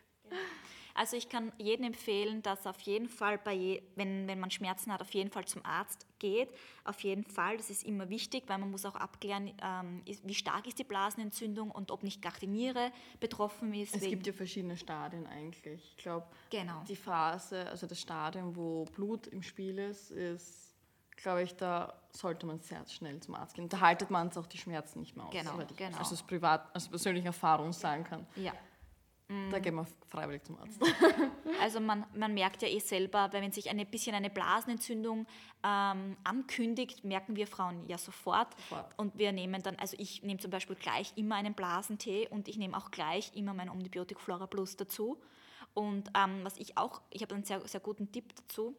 Also 0.94 1.16
ich 1.16 1.30
kann 1.30 1.54
jedem 1.60 1.86
empfehlen, 1.86 2.42
dass 2.42 2.66
auf 2.66 2.80
jeden 2.82 3.08
Fall, 3.08 3.38
bei 3.38 3.54
je, 3.54 3.84
wenn, 3.96 4.28
wenn 4.28 4.40
man 4.40 4.50
Schmerzen 4.50 4.92
hat, 4.92 5.00
auf 5.00 5.14
jeden 5.14 5.30
Fall 5.30 5.46
zum 5.46 5.64
Arzt 5.64 6.08
geht. 6.18 6.50
Auf 6.86 7.02
jeden 7.02 7.24
Fall, 7.24 7.56
das 7.58 7.70
ist 7.70 7.84
immer 7.84 8.10
wichtig, 8.10 8.46
weil 8.48 8.58
man 8.58 8.72
muss 8.72 8.84
auch 8.84 8.96
abklären, 8.96 9.54
ähm, 9.62 10.02
wie 10.24 10.34
stark 10.34 10.66
ist 10.66 10.80
die 10.80 10.84
Blasenentzündung 10.84 11.70
und 11.70 11.92
ob 11.92 12.02
nicht 12.02 12.20
gar 12.24 12.34
die 12.42 12.48
Niere 12.48 12.92
betroffen 13.20 13.76
ist. 13.76 13.96
Es 13.96 14.02
gibt 14.02 14.26
ja 14.26 14.34
verschiedene 14.34 14.76
Stadien 14.76 15.28
eigentlich. 15.28 15.94
Ich 15.98 15.98
glaube, 15.98 16.26
Genau. 16.50 16.84
die 16.88 16.96
Phase, 16.96 17.70
also 17.70 17.86
das 17.86 18.02
Stadium, 18.02 18.56
wo 18.56 18.86
Blut 18.86 19.28
im 19.28 19.44
Spiel 19.44 19.78
ist, 19.78 20.10
ist, 20.10 20.67
glaube 21.18 21.44
ich, 21.44 21.56
da 21.56 21.94
sollte 22.12 22.46
man 22.46 22.60
sehr 22.60 22.86
schnell 22.88 23.20
zum 23.20 23.36
Arzt 23.36 23.56
gehen. 23.56 23.68
Da 23.70 23.80
haltet 23.80 24.10
man 24.10 24.30
es 24.30 24.38
auch 24.38 24.46
die 24.46 24.58
Schmerzen 24.58 25.02
nicht 25.02 25.16
mehr 25.16 25.26
aus. 25.26 25.32
Genau, 25.32 25.60
ich 25.60 25.76
genau. 25.76 25.98
Also 25.98 26.14
aus 26.14 26.24
privat, 26.24 26.74
aus 26.76 26.88
persönlicher 26.88 27.28
Erfahrung 27.28 27.74
sagen 27.74 28.04
kann. 28.04 28.26
ja. 28.36 28.54
Da 29.52 29.60
gehen 29.60 29.76
wir 29.76 29.86
freiwillig 30.08 30.44
zum 30.44 30.58
Arzt. 30.58 30.82
Also 31.62 31.80
man, 31.80 32.06
man 32.14 32.34
merkt 32.34 32.62
ja 32.62 32.68
eh 32.68 32.80
selber, 32.80 33.30
wenn 33.32 33.52
sich 33.52 33.70
ein 33.70 33.86
bisschen 33.88 34.16
eine 34.16 34.30
Blasenentzündung 34.30 35.26
ähm, 35.64 36.16
ankündigt, 36.24 37.04
merken 37.04 37.36
wir 37.36 37.48
Frauen 37.48 37.86
ja 37.88 37.98
sofort. 37.98 38.48
Sofort. 38.70 38.98
Und 38.98 39.18
wir 39.18 39.32
nehmen 39.34 39.62
dann, 39.64 39.76
also 39.78 39.98
ich 40.00 40.24
nehme 40.24 40.40
zum 40.40 40.52
Beispiel 40.52 40.76
gleich 40.76 41.12
immer 41.18 41.36
einen 41.36 41.54
Blasentee 41.54 42.28
und 42.30 42.48
ich 42.48 42.58
nehme 42.58 42.78
auch 42.78 42.92
gleich 42.92 43.32
immer 43.36 43.54
mein 43.54 43.70
Omnibiotik 43.70 44.20
Flora 44.20 44.48
Plus 44.48 44.78
dazu. 44.78 45.20
Und 45.74 46.10
ähm, 46.16 46.40
was 46.44 46.58
ich 46.58 46.78
auch, 46.78 47.02
ich 47.10 47.22
habe 47.22 47.36
einen 47.36 47.44
sehr, 47.44 47.66
sehr 47.68 47.82
guten 47.82 48.12
Tipp 48.12 48.34
dazu. 48.36 48.76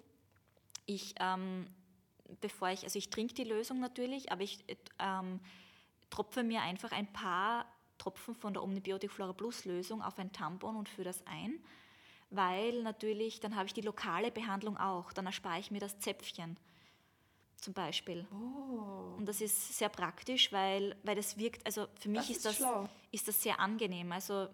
Ich, 0.87 1.14
ähm, 1.20 1.66
bevor 2.40 2.68
ich, 2.70 2.84
also 2.84 2.98
ich 2.98 3.10
trinke 3.10 3.34
die 3.34 3.44
Lösung 3.44 3.80
natürlich, 3.80 4.30
aber 4.32 4.42
ich 4.42 4.64
ähm, 4.98 5.40
tropfe 6.10 6.42
mir 6.42 6.62
einfach 6.62 6.92
ein 6.92 7.12
paar 7.12 7.66
Tropfen 7.98 8.34
von 8.34 8.52
der 8.52 8.62
Omnibiotik 8.62 9.10
Flora 9.10 9.32
Plus 9.32 9.64
Lösung 9.64 10.02
auf 10.02 10.18
ein 10.18 10.32
Tampon 10.32 10.76
und 10.76 10.88
führe 10.88 11.06
das 11.06 11.26
ein, 11.26 11.58
weil 12.30 12.82
natürlich, 12.82 13.40
dann 13.40 13.56
habe 13.56 13.66
ich 13.66 13.74
die 13.74 13.80
lokale 13.80 14.30
Behandlung 14.30 14.76
auch, 14.76 15.12
dann 15.12 15.26
erspare 15.26 15.58
ich 15.58 15.70
mir 15.70 15.80
das 15.80 15.98
Zäpfchen 15.98 16.56
zum 17.56 17.74
Beispiel. 17.74 18.26
Oh. 18.32 19.16
Und 19.16 19.26
das 19.26 19.40
ist 19.40 19.76
sehr 19.76 19.88
praktisch, 19.88 20.52
weil, 20.52 20.96
weil 21.02 21.16
das 21.16 21.36
wirkt, 21.38 21.66
also 21.66 21.88
für 21.98 22.08
mich 22.08 22.20
Das 22.20 22.30
ist, 22.30 22.36
ist 22.36 22.46
das, 22.46 22.56
schlau. 22.56 22.88
ist 23.10 23.26
das 23.26 23.42
sehr 23.42 23.58
angenehm. 23.58 24.12
Also 24.12 24.48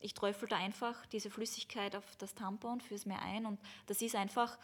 ich 0.00 0.14
träufel 0.14 0.48
da 0.48 0.56
einfach 0.56 1.04
diese 1.06 1.30
Flüssigkeit 1.30 1.94
auf 1.96 2.16
das 2.16 2.34
Tampon, 2.34 2.80
führe 2.80 2.94
es 2.94 3.06
mir 3.06 3.20
ein 3.20 3.44
und 3.44 3.60
das 3.86 4.00
ist 4.00 4.14
einfach 4.14 4.58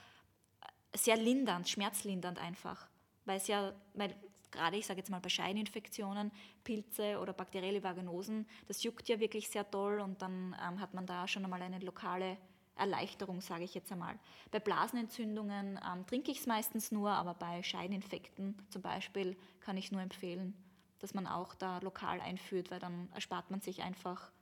sehr 0.95 1.17
lindernd, 1.17 1.69
schmerzlindernd 1.69 2.39
einfach. 2.39 2.89
Weil 3.25 3.37
es 3.37 3.47
ja, 3.47 3.73
weil 3.95 4.15
gerade 4.51 4.77
ich 4.77 4.87
sage 4.87 4.99
jetzt 4.99 5.11
mal 5.11 5.21
bei 5.21 5.29
Scheideninfektionen, 5.29 6.31
Pilze 6.65 7.19
oder 7.19 7.33
bakterielle 7.33 7.83
Vaginosen, 7.83 8.47
das 8.69 8.83
juckt 8.83 9.09
ja 9.09 9.19
wirklich 9.19 9.49
sehr 9.49 9.69
toll 9.71 10.01
und 10.01 10.23
dann 10.23 10.55
ähm, 10.67 10.81
hat 10.81 10.95
man 10.95 11.07
da 11.07 11.27
schon 11.27 11.45
einmal 11.45 11.63
eine 11.63 11.79
lokale 11.79 12.37
Erleichterung, 12.77 13.41
sage 13.41 13.65
ich 13.65 13.75
jetzt 13.75 13.93
einmal. 13.93 14.19
Bei 14.51 14.61
Blasenentzündungen 14.61 15.79
ähm, 15.93 16.07
trinke 16.07 16.31
ich 16.31 16.41
es 16.41 16.47
meistens 16.47 16.91
nur, 16.91 17.11
aber 17.11 17.35
bei 17.35 17.63
Scheideninfekten 17.63 18.57
zum 18.71 18.83
Beispiel 18.83 19.37
kann 19.61 19.77
ich 19.77 19.93
nur 19.93 20.01
empfehlen, 20.01 20.55
dass 21.01 21.15
man 21.15 21.27
auch 21.27 21.55
da 21.55 21.79
lokal 21.79 22.21
einführt, 22.21 22.71
weil 22.71 22.79
dann 22.79 23.11
erspart 23.15 23.51
man 23.51 23.61
sich 23.61 23.83
einfach 23.83 24.33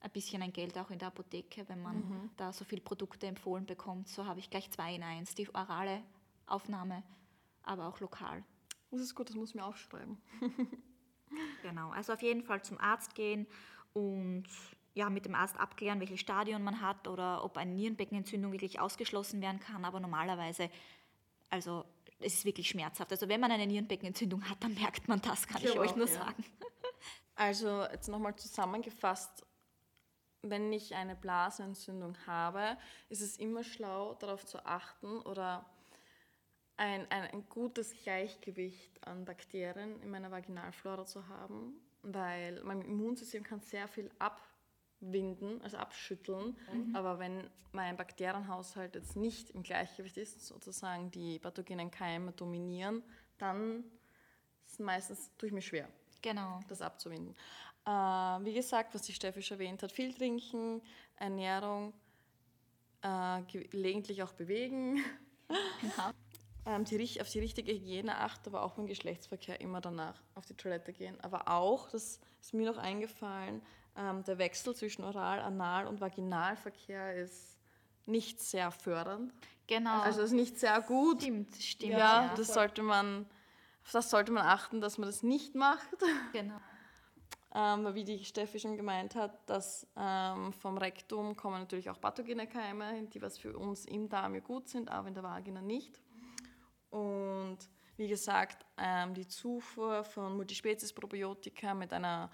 ein 0.00 0.10
bisschen 0.10 0.42
ein 0.42 0.52
Geld 0.52 0.76
auch 0.78 0.90
in 0.90 0.98
der 0.98 1.08
Apotheke, 1.08 1.68
wenn 1.68 1.82
man 1.82 2.30
da 2.36 2.52
so 2.52 2.64
viele 2.64 2.80
Produkte 2.80 3.26
empfohlen 3.26 3.66
bekommt. 3.66 4.08
So 4.08 4.26
habe 4.26 4.40
ich 4.40 4.50
gleich 4.50 4.70
zwei 4.70 4.94
in 4.94 5.02
eins, 5.02 5.34
die 5.34 5.52
orale 5.54 6.02
Aufnahme, 6.46 7.02
aber 7.62 7.86
auch 7.86 8.00
lokal. 8.00 8.42
Das 8.90 9.00
ist 9.00 9.14
gut, 9.14 9.28
das 9.28 9.36
muss 9.36 9.50
ich 9.50 9.54
mir 9.54 9.64
aufschreiben. 9.64 10.18
Genau, 11.62 11.90
also 11.90 12.12
auf 12.12 12.22
jeden 12.22 12.42
Fall 12.42 12.62
zum 12.62 12.78
Arzt 12.78 13.14
gehen 13.14 13.46
und 13.92 14.44
ja, 14.94 15.08
mit 15.08 15.24
dem 15.24 15.34
Arzt 15.34 15.58
abklären, 15.58 16.00
welches 16.00 16.20
Stadion 16.20 16.62
man 16.62 16.80
hat 16.80 17.06
oder 17.06 17.44
ob 17.44 17.56
eine 17.56 17.72
Nierenbeckenentzündung 17.72 18.50
wirklich 18.52 18.80
ausgeschlossen 18.80 19.40
werden 19.40 19.60
kann. 19.60 19.84
Aber 19.84 20.00
normalerweise, 20.00 20.70
also 21.48 21.84
es 22.18 22.34
ist 22.34 22.44
wirklich 22.44 22.68
schmerzhaft. 22.68 23.12
Also 23.12 23.28
wenn 23.28 23.40
man 23.40 23.52
eine 23.52 23.66
Nierenbeckenentzündung 23.66 24.48
hat, 24.48 24.62
dann 24.62 24.74
merkt 24.74 25.06
man 25.06 25.20
das, 25.20 25.46
kann 25.46 25.62
Ich 25.62 25.70
ich, 25.70 25.78
euch 25.78 25.92
auch, 25.92 25.96
nur 25.96 26.08
ja. 26.08 26.14
sagen. 26.14 26.44
Also 27.36 27.84
jetzt 27.84 28.08
nochmal 28.08 28.36
zusammengefasst, 28.36 29.46
wenn 30.42 30.72
ich 30.72 30.94
eine 30.94 31.14
Blasenentzündung 31.14 32.16
habe, 32.26 32.76
ist 33.08 33.20
es 33.20 33.36
immer 33.36 33.62
schlau, 33.64 34.14
darauf 34.14 34.46
zu 34.46 34.64
achten 34.64 35.20
oder 35.20 35.66
ein, 36.76 37.10
ein, 37.10 37.24
ein 37.30 37.48
gutes 37.48 37.92
Gleichgewicht 38.02 39.06
an 39.06 39.24
Bakterien 39.24 40.00
in 40.02 40.10
meiner 40.10 40.30
Vaginalflora 40.30 41.04
zu 41.04 41.28
haben, 41.28 41.74
weil 42.02 42.62
mein 42.64 42.80
Immunsystem 42.80 43.42
kann 43.42 43.60
sehr 43.60 43.86
viel 43.86 44.10
abwinden, 44.18 45.60
also 45.60 45.76
abschütteln, 45.76 46.56
aber 46.94 47.18
wenn 47.18 47.50
mein 47.72 47.96
Bakterienhaushalt 47.96 48.94
jetzt 48.94 49.16
nicht 49.16 49.50
im 49.50 49.62
Gleichgewicht 49.62 50.16
ist, 50.16 50.46
sozusagen 50.46 51.10
die 51.10 51.38
pathogenen 51.38 51.90
Keime 51.90 52.32
dominieren, 52.32 53.02
dann 53.36 53.84
ist 54.64 54.72
es 54.72 54.78
meistens 54.78 55.30
tue 55.36 55.48
ich 55.48 55.52
mir 55.52 55.62
schwer 55.62 55.88
Genau. 56.22 56.60
das 56.68 56.82
abzuwinden. 56.82 57.34
Äh, 57.90 58.44
wie 58.44 58.54
gesagt, 58.54 58.94
was 58.94 59.02
die 59.02 59.12
Steffi 59.12 59.42
schon 59.42 59.58
erwähnt 59.58 59.82
hat, 59.82 59.90
viel 59.90 60.14
trinken, 60.14 60.80
Ernährung, 61.16 61.92
äh, 63.02 63.42
gelegentlich 63.42 64.22
auch 64.22 64.32
bewegen, 64.32 65.02
Ja. 65.96 66.12
ähm, 66.66 66.84
die, 66.84 67.20
auf 67.20 67.28
die 67.30 67.40
richtige 67.40 67.72
Hygiene 67.72 68.16
achten, 68.18 68.50
aber 68.50 68.62
auch 68.62 68.74
beim 68.74 68.86
Geschlechtsverkehr 68.86 69.60
immer 69.60 69.80
danach 69.80 70.22
auf 70.36 70.46
die 70.46 70.54
Toilette 70.54 70.92
gehen. 70.92 71.18
Aber 71.22 71.48
auch, 71.48 71.90
das 71.90 72.20
ist 72.40 72.54
mir 72.54 72.70
noch 72.70 72.78
eingefallen, 72.78 73.60
ähm, 73.96 74.22
der 74.22 74.38
Wechsel 74.38 74.76
zwischen 74.76 75.02
Oral-, 75.02 75.40
Anal- 75.40 75.88
und 75.88 76.00
Vaginalverkehr 76.00 77.16
ist 77.16 77.58
nicht 78.06 78.40
sehr 78.40 78.70
fördernd. 78.70 79.34
Genau. 79.66 80.00
Also 80.00 80.22
ist 80.22 80.32
nicht 80.32 80.60
sehr 80.60 80.80
gut. 80.82 81.22
stimmt, 81.22 81.56
stimmt. 81.56 81.92
ja, 81.92 81.98
ja. 82.26 82.34
das 82.36 82.54
sollte 82.54 82.82
man, 82.82 83.26
auf 83.84 83.90
das 83.92 84.10
sollte 84.10 84.30
man 84.30 84.46
achten, 84.46 84.80
dass 84.80 84.96
man 84.98 85.08
das 85.08 85.24
nicht 85.24 85.56
macht. 85.56 85.88
genau. 86.32 86.60
Ähm, 87.52 87.94
wie 87.94 88.04
die 88.04 88.24
Steffi 88.24 88.60
schon 88.60 88.76
gemeint 88.76 89.16
hat, 89.16 89.48
dass 89.50 89.86
ähm, 89.96 90.52
vom 90.52 90.78
Rektum 90.78 91.34
kommen 91.34 91.58
natürlich 91.60 91.90
auch 91.90 92.00
pathogene 92.00 92.46
Keime, 92.46 93.04
die 93.08 93.20
was 93.20 93.38
für 93.38 93.58
uns 93.58 93.86
im 93.86 94.08
Darm 94.08 94.34
ja 94.34 94.40
gut 94.40 94.68
sind, 94.68 94.88
aber 94.88 95.08
in 95.08 95.14
der 95.14 95.24
Vagina 95.24 95.60
nicht. 95.60 96.00
Und 96.90 97.58
wie 97.96 98.08
gesagt, 98.08 98.64
ähm, 98.76 99.14
die 99.14 99.26
Zufuhr 99.26 100.04
von 100.04 100.36
Multispezies-Probiotika 100.36 101.74
mit 101.74 101.92
einer 101.92 102.30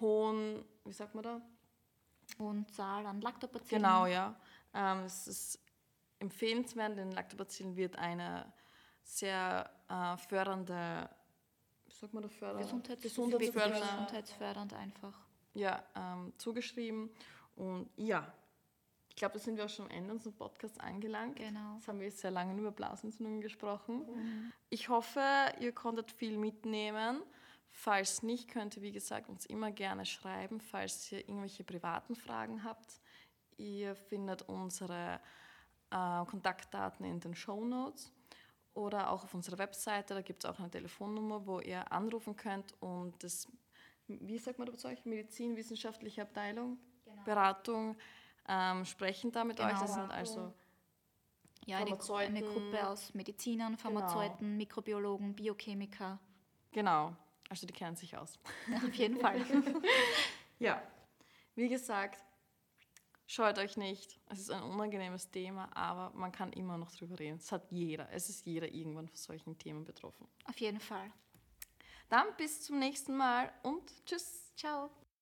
hohen, 0.00 0.64
wie 0.84 0.92
sagt 0.92 1.14
man 1.14 1.24
da? 1.24 1.40
Und 2.38 2.72
Zahl 2.74 3.06
an 3.06 3.20
Lactobacillen. 3.20 3.82
Genau, 3.82 4.06
ja. 4.06 4.34
Ähm, 4.74 5.04
es 5.04 5.26
ist 5.28 5.58
empfehlenswert, 6.18 6.98
denn 6.98 7.12
Lactobacillen 7.12 7.76
wird 7.76 7.96
eine 7.96 8.52
sehr 9.02 9.70
äh, 9.88 10.16
fördernde, 10.16 11.08
sagt 12.00 12.14
man 12.14 12.22
da, 12.22 12.28
fördernde? 12.28 12.64
Gesundheits 12.64 13.02
gesundheitsfördernde 13.02 13.80
gesundheitsfördernd 13.80 14.74
einfach. 14.74 15.18
ja, 15.54 15.82
ähm, 15.94 16.32
zugeschrieben. 16.38 17.10
Und 17.56 17.88
ja, 17.96 18.32
ich 19.08 19.16
glaube, 19.16 19.34
da 19.34 19.38
sind 19.38 19.56
wir 19.56 19.64
auch 19.64 19.68
schon 19.68 19.86
am 19.86 19.92
Ende 19.92 20.12
unseres 20.12 20.34
Podcasts 20.34 20.78
angelangt. 20.80 21.36
Genau. 21.36 21.76
Jetzt 21.76 21.86
haben 21.86 22.00
wir 22.00 22.10
sehr 22.10 22.32
lange 22.32 22.58
über 22.58 22.72
Blasentzündungen 22.72 23.40
gesprochen. 23.40 24.52
Ich 24.70 24.88
hoffe, 24.88 25.22
ihr 25.60 25.72
konntet 25.72 26.10
viel 26.10 26.36
mitnehmen. 26.36 27.22
Falls 27.70 28.22
nicht, 28.22 28.48
könnt 28.48 28.76
ihr, 28.76 28.82
wie 28.82 28.92
gesagt, 28.92 29.28
uns 29.28 29.46
immer 29.46 29.70
gerne 29.70 30.04
schreiben, 30.06 30.60
falls 30.60 31.10
ihr 31.12 31.20
irgendwelche 31.20 31.64
privaten 31.64 32.16
Fragen 32.16 32.64
habt. 32.64 33.00
Ihr 33.56 33.94
findet 33.94 34.42
unsere 34.42 35.20
äh, 35.90 36.24
Kontaktdaten 36.24 37.04
in 37.04 37.20
den 37.20 37.34
Show 37.34 37.64
Notes 37.64 38.12
oder 38.74 39.10
auch 39.10 39.24
auf 39.24 39.34
unserer 39.34 39.58
Webseite. 39.58 40.14
Da 40.14 40.22
gibt 40.22 40.44
es 40.44 40.50
auch 40.50 40.58
eine 40.58 40.70
Telefonnummer, 40.70 41.46
wo 41.46 41.60
ihr 41.60 41.90
anrufen 41.92 42.36
könnt 42.36 42.74
und 42.80 43.22
das, 43.22 43.48
wie 44.06 44.38
sagt 44.38 44.58
man 44.58 44.66
dazu 44.66 44.88
euch, 44.88 45.04
Medizinwissenschaftliche 45.04 46.22
Abteilung, 46.22 46.78
Beratung, 47.24 47.96
ähm, 48.48 48.84
sprechen 48.84 49.32
da 49.32 49.44
mit 49.44 49.60
euch. 49.60 49.68
Genau. 49.68 49.80
Das 49.80 49.94
sind 49.94 50.10
also 50.10 50.52
Ja, 51.66 51.78
eine, 51.78 51.98
eine. 52.16 52.42
Gruppe 52.42 52.86
aus 52.86 53.14
Medizinern, 53.14 53.78
Pharmazeuten, 53.78 54.56
Mikrobiologen, 54.56 55.34
Biochemiker. 55.34 56.18
Genau, 56.72 57.16
also 57.48 57.66
die 57.66 57.72
kennen 57.72 57.96
sich 57.96 58.16
aus. 58.16 58.38
Auf 58.84 58.94
jeden 58.94 59.18
Fall. 59.18 59.40
Ja, 60.60 60.80
wie 61.56 61.68
gesagt, 61.68 62.24
scheut 63.26 63.58
euch 63.58 63.76
nicht. 63.76 64.18
Es 64.26 64.40
ist 64.40 64.50
ein 64.50 64.62
unangenehmes 64.62 65.30
Thema, 65.30 65.68
aber 65.76 66.16
man 66.16 66.32
kann 66.32 66.52
immer 66.52 66.78
noch 66.78 66.90
drüber 66.92 67.18
reden. 67.18 67.36
Es 67.36 67.52
hat 67.52 67.70
jeder, 67.70 68.10
es 68.10 68.28
ist 68.28 68.46
jeder 68.46 68.72
irgendwann 68.72 69.08
von 69.08 69.16
solchen 69.16 69.58
Themen 69.58 69.84
betroffen. 69.84 70.26
Auf 70.44 70.58
jeden 70.58 70.80
Fall. 70.80 71.12
Dann 72.08 72.26
bis 72.36 72.62
zum 72.62 72.78
nächsten 72.78 73.16
Mal 73.16 73.52
und 73.62 73.82
tschüss. 74.06 74.52
Ciao. 74.56 74.90